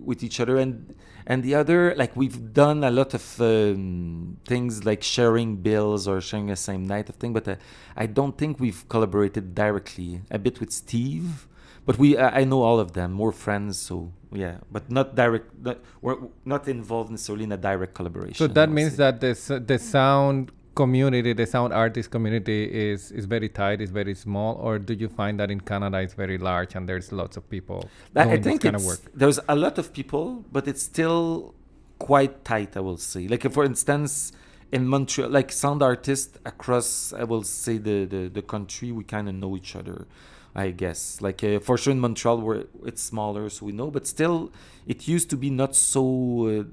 with 0.04 0.23
each 0.23 0.39
other. 0.39 0.58
And 0.58 0.95
and 1.26 1.43
the 1.43 1.56
other 1.56 1.95
like 1.95 2.15
we've 2.15 2.54
done 2.54 2.84
a 2.84 2.91
lot 2.91 3.13
of 3.13 3.41
um, 3.41 4.38
things 4.45 4.86
like 4.86 5.04
sharing 5.04 5.58
bills 5.58 6.08
or 6.08 6.19
sharing 6.21 6.47
the 6.47 6.56
same 6.56 6.86
night 6.86 7.10
of 7.10 7.15
thing 7.15 7.34
but 7.34 7.47
uh, 7.47 7.56
i 7.95 8.06
don't 8.06 8.38
think 8.38 8.60
we've 8.60 8.88
collaborated 8.89 9.56
directly. 9.56 10.21
A 10.30 10.38
bit 10.38 10.60
with 10.60 10.71
steve 10.71 11.47
but 11.86 11.97
we 11.97 12.17
uh, 12.17 12.30
i 12.32 12.43
know 12.43 12.62
all 12.62 12.80
of 12.80 12.93
them 12.93 13.12
more 13.13 13.32
friends 13.32 13.78
so 13.78 14.12
yeah. 14.36 14.58
But 14.71 14.89
not 14.89 15.15
direct 15.15 15.54
not, 15.62 15.80
we're 16.02 16.17
not 16.43 16.67
involved 16.67 17.12
necessarily 17.12 17.43
in 17.43 17.52
a 17.52 17.58
direct 17.58 17.93
collaboration 17.93 18.34
so 18.34 18.47
that 18.47 18.69
means 18.69 18.97
that 18.97 19.21
the, 19.21 19.63
the 19.65 19.78
sound 19.78 20.52
community, 20.75 21.33
the 21.33 21.45
sound 21.45 21.73
artist 21.73 22.12
community 22.12 22.63
is 22.63 23.12
is 23.12 23.25
very 23.25 23.49
tight, 23.49 23.81
is 23.81 23.91
very 23.91 24.15
small, 24.15 24.55
or 24.55 24.79
do 24.79 24.93
you 24.93 25.09
find 25.09 25.39
that 25.39 25.51
in 25.51 25.59
Canada 25.59 25.99
it's 25.99 26.13
very 26.13 26.38
large 26.38 26.75
and 26.75 26.88
there's 26.88 27.12
lots 27.12 27.38
of 27.38 27.49
people 27.49 27.89
doing 28.15 28.29
I 28.29 28.38
think 28.38 28.62
this 28.62 28.71
kind 28.71 28.75
of 28.75 28.86
work? 28.86 28.99
There's 29.13 29.39
a 29.47 29.55
lot 29.55 29.77
of 29.77 29.93
people, 29.93 30.43
but 30.51 30.67
it's 30.67 30.83
still 30.83 31.53
quite 31.99 32.43
tight. 32.43 32.75
I 32.75 32.79
will 32.79 32.97
say, 32.97 33.27
like 33.27 33.49
for 33.51 33.63
instance, 33.63 34.31
in 34.71 34.88
Montreal, 34.88 35.29
like 35.29 35.51
sound 35.51 35.81
artists 35.83 36.38
across, 36.45 37.13
I 37.13 37.23
will 37.23 37.43
say 37.43 37.77
the 37.77 38.05
the, 38.05 38.29
the 38.29 38.41
country, 38.41 38.91
we 38.91 39.03
kind 39.03 39.29
of 39.29 39.36
know 39.36 39.55
each 39.55 39.75
other. 39.75 40.07
I 40.55 40.69
guess. 40.69 41.19
Like 41.19 41.43
uh, 41.43 41.59
for 41.59 41.79
sure 41.79 41.91
in 41.91 41.99
Montreal, 41.99 42.39
where 42.39 42.65
it's 42.86 43.01
smaller, 43.01 43.49
so 43.49 43.65
we 43.65 43.71
know. 43.71 43.89
But 43.89 44.05
still, 44.05 44.51
it 44.86 45.07
used 45.07 45.31
to 45.31 45.38
be 45.38 45.49
not 45.49 45.75
so. 45.75 46.65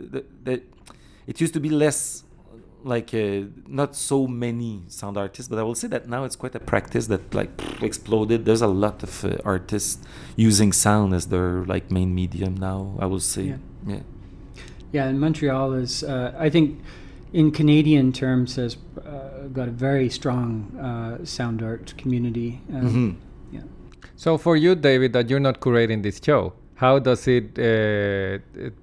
Uh, 0.47 0.57
it 1.27 1.41
used 1.41 1.55
to 1.55 1.61
be 1.61 1.71
less 1.71 2.25
like 2.85 3.15
uh, 3.15 3.43
not 3.67 3.95
so 3.95 4.27
many 4.27 4.83
sound 4.89 5.17
artists, 5.17 5.49
but 5.49 5.59
I 5.59 5.63
will 5.63 5.75
say 5.75 5.89
that 5.89 6.09
now 6.09 6.25
it's 6.25 6.37
quite 6.37 6.55
a 6.55 6.61
practice 6.61 7.07
that 7.09 7.35
like 7.35 7.51
exploded. 7.83 8.45
There's 8.45 8.63
a 8.63 8.67
lot 8.67 9.03
of 9.03 9.25
uh, 9.25 9.37
artists 9.45 10.03
using 10.37 10.73
sound 10.73 11.15
as 11.15 11.27
their 11.27 11.65
like 11.65 11.91
main 11.91 12.15
medium 12.15 12.57
now. 12.57 12.97
I 12.99 13.07
will 13.07 13.21
say, 13.21 13.43
yeah, 13.43 13.57
yeah. 13.87 14.01
yeah 14.93 15.05
and 15.09 15.21
Montreal 15.21 15.75
is, 15.75 16.03
uh, 16.03 16.35
I 16.39 16.51
think, 16.51 16.81
in 17.33 17.51
Canadian 17.51 18.13
terms, 18.13 18.57
has 18.57 18.77
uh, 19.05 19.49
got 19.53 19.69
a 19.69 19.73
very 19.73 20.09
strong 20.11 20.77
uh, 20.79 21.25
sound 21.25 21.63
art 21.63 21.95
community. 21.97 22.61
Um, 22.73 22.83
mm-hmm. 22.83 23.57
Yeah. 23.57 23.63
So 24.17 24.39
for 24.39 24.57
you, 24.57 24.75
David, 24.75 25.13
that 25.13 25.31
you're 25.31 25.41
not 25.41 25.61
curating 25.61 26.03
this 26.03 26.21
show, 26.23 26.55
how 26.75 26.99
does 26.99 27.29
it, 27.29 27.59
uh, 27.59 28.39
it 28.55 28.75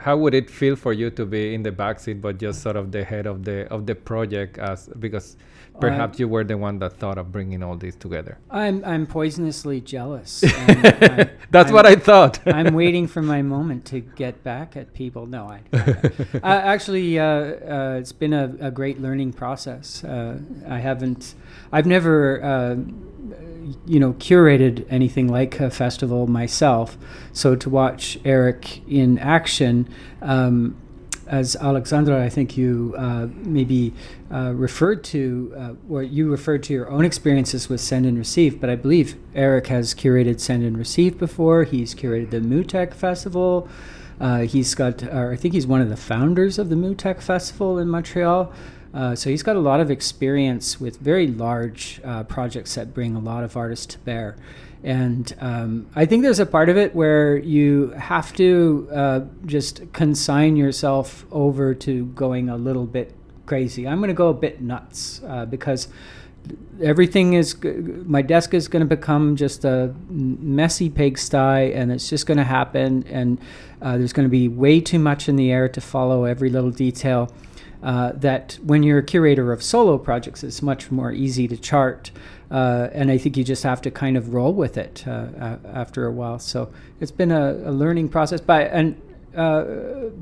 how 0.00 0.16
would 0.16 0.34
it 0.34 0.50
feel 0.50 0.76
for 0.76 0.92
you 0.92 1.10
to 1.10 1.24
be 1.24 1.54
in 1.54 1.62
the 1.62 1.72
backseat 1.72 2.20
but 2.20 2.38
just 2.38 2.62
sort 2.62 2.76
of 2.76 2.92
the 2.92 3.04
head 3.04 3.26
of 3.26 3.44
the 3.44 3.66
of 3.72 3.86
the 3.86 3.94
project 3.94 4.58
as 4.58 4.88
because 4.98 5.36
perhaps 5.80 6.18
you 6.18 6.28
were 6.28 6.44
the 6.44 6.56
one 6.56 6.78
that 6.80 6.94
thought 6.94 7.18
of 7.18 7.30
bringing 7.30 7.62
all 7.62 7.76
these 7.76 7.96
together? 7.96 8.38
I'm 8.50 8.84
i'm 8.84 9.06
poisonously 9.06 9.80
jealous. 9.80 10.44
I'm, 10.68 10.82
that's 11.50 11.68
I'm, 11.68 11.74
what 11.74 11.86
i 11.86 11.94
thought. 11.94 12.40
I'm 12.46 12.74
waiting 12.74 13.06
for 13.06 13.22
my 13.22 13.42
moment 13.42 13.84
to 13.86 14.00
get 14.00 14.42
back 14.42 14.76
at 14.76 14.92
people. 14.92 15.26
No 15.26 15.46
i 15.48 15.60
uh, 15.72 16.38
actually 16.42 17.18
uh, 17.18 17.24
uh, 17.24 17.96
it's 17.98 18.12
been 18.12 18.32
a, 18.32 18.54
a, 18.60 18.70
great 18.70 19.00
learning 19.00 19.32
process. 19.32 20.04
Uh, 20.04 20.38
i 20.68 20.78
haven't 20.78 21.34
i've 21.72 21.86
never 21.86 22.42
uh, 22.42 22.76
you 23.86 24.00
know, 24.00 24.12
curated 24.14 24.86
anything 24.90 25.28
like 25.28 25.60
a 25.60 25.70
festival 25.70 26.26
myself. 26.26 26.96
So 27.32 27.56
to 27.56 27.70
watch 27.70 28.18
Eric 28.24 28.86
in 28.88 29.18
action, 29.18 29.88
um, 30.22 30.76
as 31.26 31.56
Alexandra, 31.56 32.24
I 32.24 32.28
think 32.28 32.56
you 32.56 32.94
uh, 32.96 33.28
maybe 33.44 33.92
uh, 34.32 34.52
referred 34.54 35.04
to, 35.04 35.54
uh, 35.56 35.72
or 35.88 36.02
you 36.02 36.30
referred 36.30 36.62
to 36.64 36.72
your 36.72 36.90
own 36.90 37.04
experiences 37.04 37.68
with 37.68 37.80
Send 37.80 38.06
and 38.06 38.16
Receive, 38.18 38.60
but 38.60 38.70
I 38.70 38.76
believe 38.76 39.16
Eric 39.34 39.66
has 39.66 39.94
curated 39.94 40.40
Send 40.40 40.64
and 40.64 40.78
Receive 40.78 41.18
before. 41.18 41.64
He's 41.64 41.94
curated 41.94 42.30
the 42.30 42.40
MUTEK 42.40 42.94
Festival. 42.94 43.68
Uh, 44.20 44.40
he's 44.40 44.74
got, 44.74 45.02
I 45.02 45.36
think 45.36 45.54
he's 45.54 45.66
one 45.66 45.80
of 45.80 45.90
the 45.90 45.96
founders 45.96 46.58
of 46.58 46.70
the 46.70 46.76
MUTEK 46.76 47.20
Festival 47.20 47.78
in 47.78 47.88
Montreal. 47.88 48.52
Uh, 48.94 49.14
so 49.14 49.30
he's 49.30 49.42
got 49.42 49.56
a 49.56 49.60
lot 49.60 49.80
of 49.80 49.90
experience 49.90 50.80
with 50.80 50.98
very 50.98 51.26
large 51.26 52.00
uh, 52.04 52.24
projects 52.24 52.74
that 52.74 52.94
bring 52.94 53.14
a 53.14 53.20
lot 53.20 53.44
of 53.44 53.56
artists 53.56 53.86
to 53.86 53.98
bear. 54.00 54.36
And 54.82 55.34
um, 55.40 55.88
I 55.94 56.06
think 56.06 56.22
there's 56.22 56.38
a 56.38 56.46
part 56.46 56.68
of 56.68 56.76
it 56.76 56.94
where 56.94 57.36
you 57.36 57.90
have 57.90 58.34
to 58.36 58.88
uh, 58.92 59.20
just 59.44 59.92
consign 59.92 60.56
yourself 60.56 61.26
over 61.30 61.74
to 61.74 62.06
going 62.06 62.48
a 62.48 62.56
little 62.56 62.86
bit 62.86 63.14
crazy. 63.44 63.88
I'm 63.88 63.98
going 63.98 64.08
to 64.08 64.14
go 64.14 64.28
a 64.28 64.34
bit 64.34 64.60
nuts 64.60 65.20
uh, 65.26 65.46
because 65.46 65.88
everything 66.82 67.32
is 67.32 67.56
my 68.06 68.22
desk 68.22 68.54
is 68.54 68.68
going 68.68 68.86
to 68.86 68.96
become 68.96 69.36
just 69.36 69.64
a 69.64 69.94
messy 70.08 70.88
pigsty 70.88 71.72
and 71.74 71.90
it's 71.90 72.08
just 72.08 72.26
going 72.26 72.38
to 72.38 72.44
happen 72.44 73.04
and 73.08 73.38
uh, 73.82 73.98
there's 73.98 74.12
going 74.12 74.24
to 74.24 74.30
be 74.30 74.48
way 74.48 74.80
too 74.80 74.98
much 74.98 75.28
in 75.28 75.36
the 75.36 75.50
air 75.50 75.68
to 75.68 75.80
follow 75.80 76.24
every 76.24 76.48
little 76.48 76.70
detail 76.70 77.30
uh, 77.82 78.12
that 78.12 78.58
when 78.62 78.82
you're 78.82 78.98
a 78.98 79.02
curator 79.02 79.52
of 79.52 79.62
solo 79.62 79.98
projects 79.98 80.42
it's 80.42 80.62
much 80.62 80.90
more 80.90 81.12
easy 81.12 81.46
to 81.48 81.56
chart 81.56 82.10
uh, 82.50 82.88
and 82.92 83.10
I 83.10 83.18
think 83.18 83.36
you 83.36 83.44
just 83.44 83.62
have 83.62 83.82
to 83.82 83.90
kind 83.90 84.16
of 84.16 84.32
roll 84.32 84.54
with 84.54 84.78
it 84.78 85.06
uh, 85.06 85.56
after 85.66 86.06
a 86.06 86.12
while. 86.12 86.38
So 86.38 86.72
it's 87.00 87.10
been 87.10 87.30
a, 87.30 87.52
a 87.52 87.72
learning 87.72 88.08
process, 88.08 88.40
but 88.40 88.70
and 88.72 89.00
uh, 89.36 89.64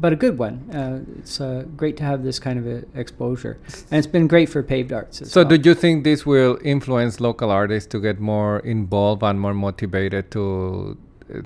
but 0.00 0.12
a 0.12 0.16
good 0.16 0.36
one. 0.36 0.68
Uh, 0.70 1.00
it's 1.18 1.40
uh, 1.40 1.64
great 1.76 1.96
to 1.96 2.02
have 2.04 2.22
this 2.24 2.38
kind 2.38 2.58
of 2.58 2.66
a 2.66 2.84
exposure, 2.98 3.58
and 3.90 3.98
it's 3.98 4.06
been 4.06 4.26
great 4.26 4.48
for 4.48 4.62
paved 4.62 4.92
arts. 4.92 5.22
As 5.22 5.30
So, 5.30 5.42
well. 5.42 5.56
do 5.56 5.70
you 5.70 5.74
think 5.74 6.04
this 6.04 6.26
will 6.26 6.58
influence 6.62 7.20
local 7.20 7.50
artists 7.50 7.88
to 7.92 8.00
get 8.00 8.18
more 8.20 8.58
involved 8.60 9.22
and 9.22 9.40
more 9.40 9.54
motivated 9.54 10.30
to 10.32 10.98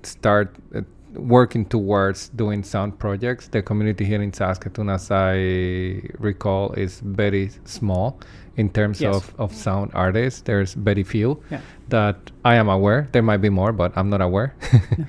start 0.02 0.56
uh, 0.74 0.80
working 1.14 1.64
towards 1.64 2.28
doing 2.30 2.62
sound 2.62 2.98
projects? 2.98 3.48
The 3.48 3.62
community 3.62 4.04
here 4.04 4.22
in 4.22 4.32
Saskatoon, 4.32 4.88
as 4.90 5.10
I 5.10 6.02
recall, 6.18 6.72
is 6.72 7.00
very 7.00 7.50
small 7.64 8.18
in 8.56 8.68
terms 8.70 9.00
Yes. 9.00 9.14
of, 9.16 9.34
of 9.38 9.54
sound 9.54 9.90
artists. 9.94 10.42
There's 10.42 10.74
very 10.74 11.02
few 11.04 11.42
Yeah. 11.50 11.60
that 11.88 12.16
I 12.44 12.54
am 12.56 12.68
aware. 12.68 13.08
There 13.12 13.22
might 13.22 13.40
be 13.40 13.48
more, 13.50 13.72
but 13.72 13.92
I'm 13.96 14.10
not 14.10 14.20
aware. 14.20 14.54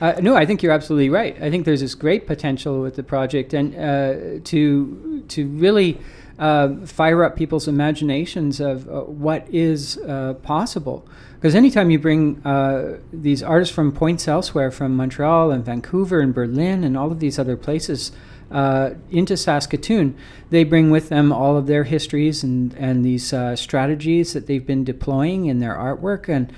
Uh, 0.00 0.14
no, 0.22 0.34
I 0.34 0.46
think 0.46 0.62
you're 0.62 0.72
absolutely 0.72 1.10
right. 1.10 1.36
I 1.42 1.50
think 1.50 1.66
there's 1.66 1.82
this 1.82 1.94
great 1.94 2.26
potential 2.26 2.80
with 2.80 2.94
the 2.96 3.02
project, 3.02 3.52
and 3.52 3.74
uh, 3.76 4.40
to 4.44 5.22
to 5.28 5.46
really 5.46 5.98
uh, 6.40 6.74
fire 6.86 7.22
up 7.22 7.36
people's 7.36 7.68
imaginations 7.68 8.60
of 8.60 8.88
uh, 8.88 9.02
what 9.02 9.46
is 9.52 9.98
uh, 9.98 10.32
possible. 10.42 11.06
Because 11.34 11.54
anytime 11.54 11.90
you 11.90 11.98
bring 11.98 12.40
uh, 12.46 12.98
these 13.12 13.42
artists 13.42 13.74
from 13.74 13.92
points 13.92 14.26
elsewhere, 14.26 14.70
from 14.70 14.96
Montreal 14.96 15.50
and 15.50 15.64
Vancouver 15.64 16.20
and 16.20 16.34
Berlin 16.34 16.82
and 16.82 16.96
all 16.96 17.12
of 17.12 17.20
these 17.20 17.38
other 17.38 17.56
places, 17.56 18.10
uh, 18.50 18.94
into 19.10 19.36
Saskatoon, 19.36 20.16
they 20.48 20.64
bring 20.64 20.90
with 20.90 21.08
them 21.10 21.30
all 21.30 21.56
of 21.56 21.66
their 21.66 21.84
histories 21.84 22.42
and, 22.42 22.74
and 22.74 23.04
these 23.04 23.32
uh, 23.32 23.54
strategies 23.54 24.32
that 24.32 24.46
they've 24.46 24.66
been 24.66 24.82
deploying 24.82 25.46
in 25.46 25.60
their 25.60 25.74
artwork. 25.74 26.28
And 26.28 26.52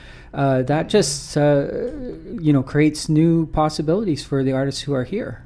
that 0.66 0.88
just, 0.88 1.37
you 1.37 2.53
know, 2.53 2.62
creates 2.62 3.09
new 3.09 3.47
possibilities 3.47 4.25
for 4.25 4.42
the 4.42 4.53
artists 4.53 4.83
who 4.83 4.95
are 4.95 5.05
here. 5.05 5.45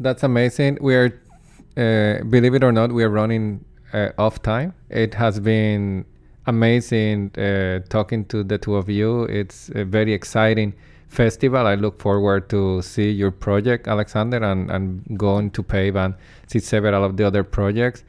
That's 0.00 0.22
amazing. 0.22 0.78
We 0.80 0.94
are, 0.94 1.20
uh, 1.78 2.24
believe 2.24 2.54
it 2.54 2.64
or 2.64 2.72
not, 2.72 2.92
we 2.92 3.04
are 3.04 3.08
running 3.08 3.64
uh, 3.92 4.10
off 4.18 4.42
time. 4.42 4.74
It 4.90 5.14
has 5.14 5.38
been 5.38 6.04
amazing 6.46 7.30
uh, 7.38 7.80
talking 7.88 8.24
to 8.26 8.42
the 8.42 8.58
two 8.58 8.76
of 8.76 8.88
you. 8.88 9.24
It's 9.24 9.70
a 9.74 9.84
very 9.84 10.12
exciting 10.12 10.74
festival. 11.08 11.66
I 11.66 11.74
look 11.74 12.00
forward 12.00 12.48
to 12.50 12.82
see 12.82 13.10
your 13.10 13.30
project, 13.30 13.86
Alexander, 13.86 14.38
and, 14.38 14.70
and 14.70 15.18
going 15.18 15.50
to 15.52 15.62
Pave 15.62 15.96
and 15.96 16.14
see 16.46 16.58
several 16.58 17.04
of 17.04 17.16
the 17.16 17.26
other 17.26 17.44
projects. 17.44 18.04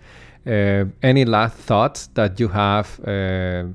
Uh, 0.47 0.85
any 1.03 1.25
last 1.25 1.55
thoughts 1.57 2.07
that 2.15 2.39
you 2.39 2.47
have 2.47 2.99
uh, 3.07 3.65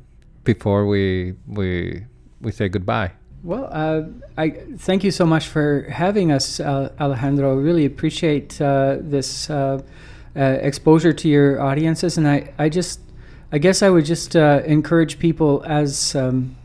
before 0.45 0.87
we 0.87 1.35
we 1.47 2.05
we 2.41 2.51
say 2.51 2.69
goodbye? 2.69 3.13
Well, 3.45 3.69
uh, 3.71 4.05
I 4.39 4.49
thank 4.79 5.05
you 5.05 5.11
so 5.11 5.27
much 5.27 5.49
for 5.49 5.83
having 5.91 6.33
us, 6.33 6.61
uh, 6.61 6.91
Alejandro. 6.99 7.55
Really 7.57 7.85
appreciate 7.85 8.59
uh, 8.59 8.97
this 9.01 9.51
uh, 9.51 9.83
uh, 10.35 10.41
exposure 10.41 11.13
to 11.13 11.29
your 11.29 11.61
audiences, 11.61 12.17
and 12.17 12.27
I, 12.27 12.55
I 12.59 12.71
just, 12.71 13.01
I 13.53 13.59
guess 13.59 13.83
I 13.83 13.91
would 13.91 14.07
just 14.07 14.35
uh, 14.35 14.63
encourage 14.65 15.19
people, 15.19 15.63
as 15.67 16.17
um, 16.17 16.57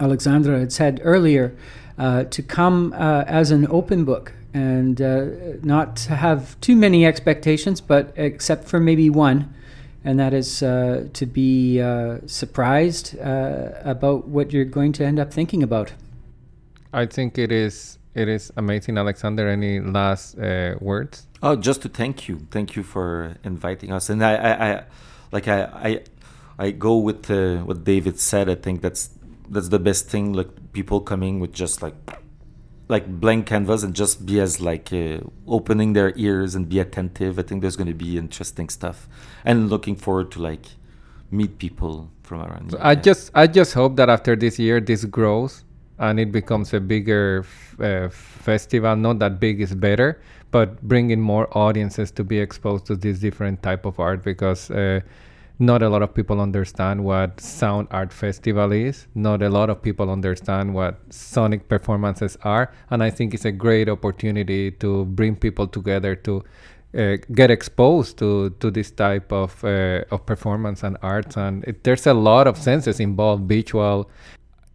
Alexandra 0.00 0.58
had 0.58 0.72
said 0.72 1.00
earlier, 1.04 1.54
to 1.96 2.42
come 2.42 2.92
as 2.92 3.52
an 3.52 3.68
open 3.70 4.04
book 4.04 4.32
and 4.52 4.98
not 5.64 5.94
to 5.98 6.16
have 6.16 6.60
too 6.60 6.74
many 6.74 7.06
expectations, 7.06 7.80
but 7.80 8.12
except 8.16 8.64
for 8.64 8.80
maybe 8.80 9.10
one, 9.10 9.54
and 10.04 10.18
that 10.18 10.34
is 10.34 10.62
uh, 10.62 11.08
to 11.14 11.26
be 11.26 11.80
uh, 11.80 12.18
surprised 12.26 13.18
uh, 13.18 13.70
about 13.82 14.28
what 14.28 14.52
you're 14.52 14.64
going 14.64 14.92
to 14.92 15.04
end 15.04 15.18
up 15.18 15.32
thinking 15.32 15.62
about. 15.62 15.92
I 16.92 17.06
think 17.06 17.38
it 17.38 17.50
is 17.50 17.98
it 18.14 18.28
is 18.28 18.52
amazing, 18.56 18.96
Alexander. 18.96 19.48
Any 19.48 19.80
last 19.80 20.38
uh, 20.38 20.76
words? 20.80 21.26
Oh, 21.42 21.56
just 21.56 21.82
to 21.82 21.88
thank 21.88 22.28
you, 22.28 22.46
thank 22.50 22.76
you 22.76 22.82
for 22.82 23.36
inviting 23.42 23.92
us. 23.92 24.08
And 24.08 24.24
I, 24.24 24.34
I, 24.34 24.70
I 24.70 24.84
like 25.32 25.48
I, 25.48 25.64
I, 25.64 26.00
I 26.58 26.70
go 26.70 26.96
with 26.98 27.30
uh, 27.30 27.56
what 27.64 27.84
David 27.84 28.20
said. 28.20 28.48
I 28.48 28.54
think 28.54 28.82
that's 28.82 29.10
that's 29.48 29.68
the 29.68 29.80
best 29.80 30.08
thing. 30.08 30.32
Like 30.32 30.72
people 30.72 31.00
coming 31.00 31.40
with 31.40 31.52
just 31.52 31.82
like 31.82 31.94
like 32.88 33.20
blank 33.20 33.46
canvas 33.46 33.82
and 33.82 33.94
just 33.94 34.26
be 34.26 34.40
as 34.40 34.60
like 34.60 34.92
uh, 34.92 35.18
opening 35.46 35.94
their 35.94 36.12
ears 36.16 36.54
and 36.54 36.68
be 36.68 36.78
attentive. 36.78 37.38
I 37.38 37.42
think 37.42 37.62
there's 37.62 37.76
going 37.76 37.88
to 37.88 37.94
be 37.94 38.18
interesting 38.18 38.68
stuff, 38.68 39.08
and 39.44 39.70
looking 39.70 39.96
forward 39.96 40.30
to 40.32 40.42
like 40.42 40.66
meet 41.30 41.58
people 41.58 42.10
from 42.22 42.42
around. 42.42 42.72
So 42.72 42.78
I 42.80 42.94
just 42.94 43.30
I 43.34 43.46
just 43.46 43.74
hope 43.74 43.96
that 43.96 44.08
after 44.08 44.36
this 44.36 44.58
year 44.58 44.80
this 44.80 45.04
grows 45.04 45.64
and 45.98 46.18
it 46.18 46.32
becomes 46.32 46.74
a 46.74 46.80
bigger 46.80 47.44
f- 47.44 47.80
uh, 47.80 48.08
festival. 48.10 48.96
Not 48.96 49.18
that 49.20 49.40
big 49.40 49.60
is 49.60 49.74
better, 49.74 50.20
but 50.50 50.80
bringing 50.82 51.20
more 51.20 51.48
audiences 51.56 52.10
to 52.12 52.24
be 52.24 52.38
exposed 52.38 52.86
to 52.86 52.96
this 52.96 53.18
different 53.18 53.62
type 53.62 53.86
of 53.86 54.00
art 54.00 54.22
because 54.24 54.70
uh, 54.70 55.00
not 55.58 55.82
a 55.82 55.88
lot 55.88 56.02
of 56.02 56.12
people 56.14 56.40
understand 56.40 57.04
what 57.04 57.40
sound 57.40 57.86
art 57.90 58.12
festival 58.12 58.72
is. 58.72 59.06
Not 59.14 59.42
a 59.42 59.48
lot 59.48 59.70
of 59.70 59.80
people 59.82 60.10
understand 60.10 60.74
what 60.74 60.98
sonic 61.10 61.68
performances 61.68 62.36
are, 62.42 62.72
and 62.90 63.02
I 63.02 63.10
think 63.10 63.34
it's 63.34 63.44
a 63.44 63.52
great 63.52 63.88
opportunity 63.88 64.70
to 64.72 65.04
bring 65.04 65.36
people 65.36 65.66
together 65.68 66.16
to 66.16 66.42
uh, 66.98 67.16
get 67.34 67.50
exposed 67.50 68.18
to 68.18 68.50
to 68.60 68.70
this 68.70 68.90
type 68.90 69.32
of 69.32 69.64
uh, 69.64 70.04
of 70.10 70.24
performance 70.26 70.82
and 70.84 70.96
arts 71.02 71.36
and 71.36 71.64
it, 71.64 71.82
there's 71.82 72.06
a 72.06 72.14
lot 72.14 72.46
of 72.46 72.56
senses 72.56 73.00
involved 73.00 73.48
visual 73.48 74.08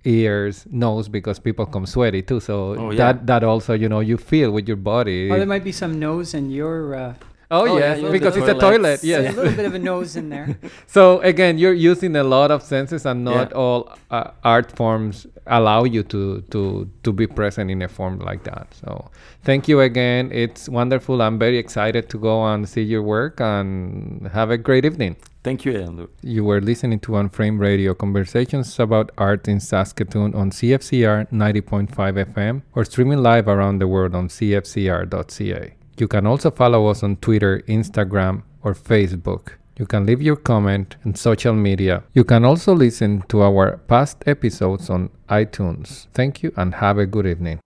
ears 0.06 0.66
nose 0.72 1.08
because 1.10 1.40
people 1.40 1.66
come 1.66 1.86
sweaty 1.86 2.22
too 2.22 2.40
so 2.40 2.76
Oh, 2.78 2.92
yeah. 2.92 2.98
that 3.14 3.28
that 3.28 3.44
also 3.44 3.74
you 3.74 3.88
know 3.90 4.00
you 4.00 4.18
feel 4.18 4.52
with 4.52 4.68
your 4.68 4.78
body 4.78 5.30
Oh, 5.32 5.38
there 5.38 5.46
might 5.46 5.64
be 5.64 5.72
some 5.72 6.00
nose 6.00 6.34
in 6.34 6.50
your. 6.50 6.96
Uh, 6.96 7.14
oh, 7.52 7.62
Oh, 7.62 7.66
yeah, 7.78 7.96
yes 7.96 8.02
yeah, 8.02 8.12
because 8.12 8.36
the 8.36 8.42
it's 8.42 8.50
a 8.50 8.54
toilet 8.54 8.78
toilets. 8.78 9.04
yes 9.04 9.34
a 9.34 9.38
little 9.38 9.56
bit 9.56 9.66
of 9.66 9.74
a 9.74 9.80
nose 9.80 10.16
in 10.16 10.30
there. 10.30 10.58
so 10.88 11.20
again 11.22 11.58
you're 11.58 11.74
using 11.92 12.16
a 12.16 12.24
lot 12.24 12.52
of 12.52 12.62
senses 12.62 13.06
and 13.06 13.24
not 13.26 13.50
Yeah. 13.52 13.58
all 13.58 13.92
uh, 14.12 14.32
art 14.44 14.72
forms 14.76 15.26
allow 15.48 15.84
you 15.84 16.04
to 16.04 16.42
to 16.52 16.88
to 17.04 17.12
be 17.12 17.26
present 17.28 17.72
in 17.72 17.82
a 17.82 17.88
form 17.88 18.20
like 18.20 18.44
that 18.44 18.68
so 18.82 19.10
thank 19.44 19.68
you 19.68 19.82
again 19.82 20.30
it's 20.32 20.70
wonderful 20.70 21.22
i'm 21.24 21.40
very 21.40 21.58
excited 21.58 22.08
to 22.10 22.18
go 22.20 22.46
and 22.46 22.70
see 22.70 22.84
your 22.84 23.02
work 23.02 23.42
and 23.42 24.28
have 24.34 24.52
a 24.52 24.58
great 24.58 24.86
evening 24.86 25.16
Thank 25.42 25.64
you, 25.66 25.72
Andrew. 25.80 26.08
you 26.22 26.44
were 26.44 26.60
listening 26.60 27.00
to 27.00 27.16
Unframed 27.16 27.62
Radio 27.62 27.94
conversations 27.94 28.78
about 28.78 29.10
art 29.18 29.48
in 29.48 29.62
Saskatoon 29.62 30.36
on 30.36 30.52
CFCR 30.52 31.30
90.5 31.32 31.88
FM 32.36 32.62
or 32.76 32.84
streaming 32.84 33.24
live 33.24 33.48
around 33.48 33.80
the 33.80 33.88
world 33.88 34.14
on 34.16 34.28
cfcr.ca. 34.28 35.74
You 36.00 36.08
can 36.08 36.26
also 36.26 36.50
follow 36.50 36.88
us 36.88 37.04
on 37.04 37.18
Twitter, 37.18 37.62
Instagram, 37.68 38.44
or 38.64 38.74
Facebook. 38.74 39.50
You 39.78 39.86
can 39.86 40.06
leave 40.06 40.22
your 40.22 40.38
comment 40.38 40.96
on 41.06 41.16
social 41.16 41.54
media. 41.54 42.04
You 42.14 42.24
can 42.24 42.46
also 42.46 42.74
listen 42.74 43.24
to 43.28 43.42
our 43.42 43.78
past 43.88 44.24
episodes 44.26 44.90
on 44.90 45.10
iTunes. 45.30 46.08
Thank 46.14 46.42
you 46.42 46.54
and 46.56 46.76
have 46.76 46.98
a 46.98 47.06
good 47.06 47.26
evening. 47.26 47.60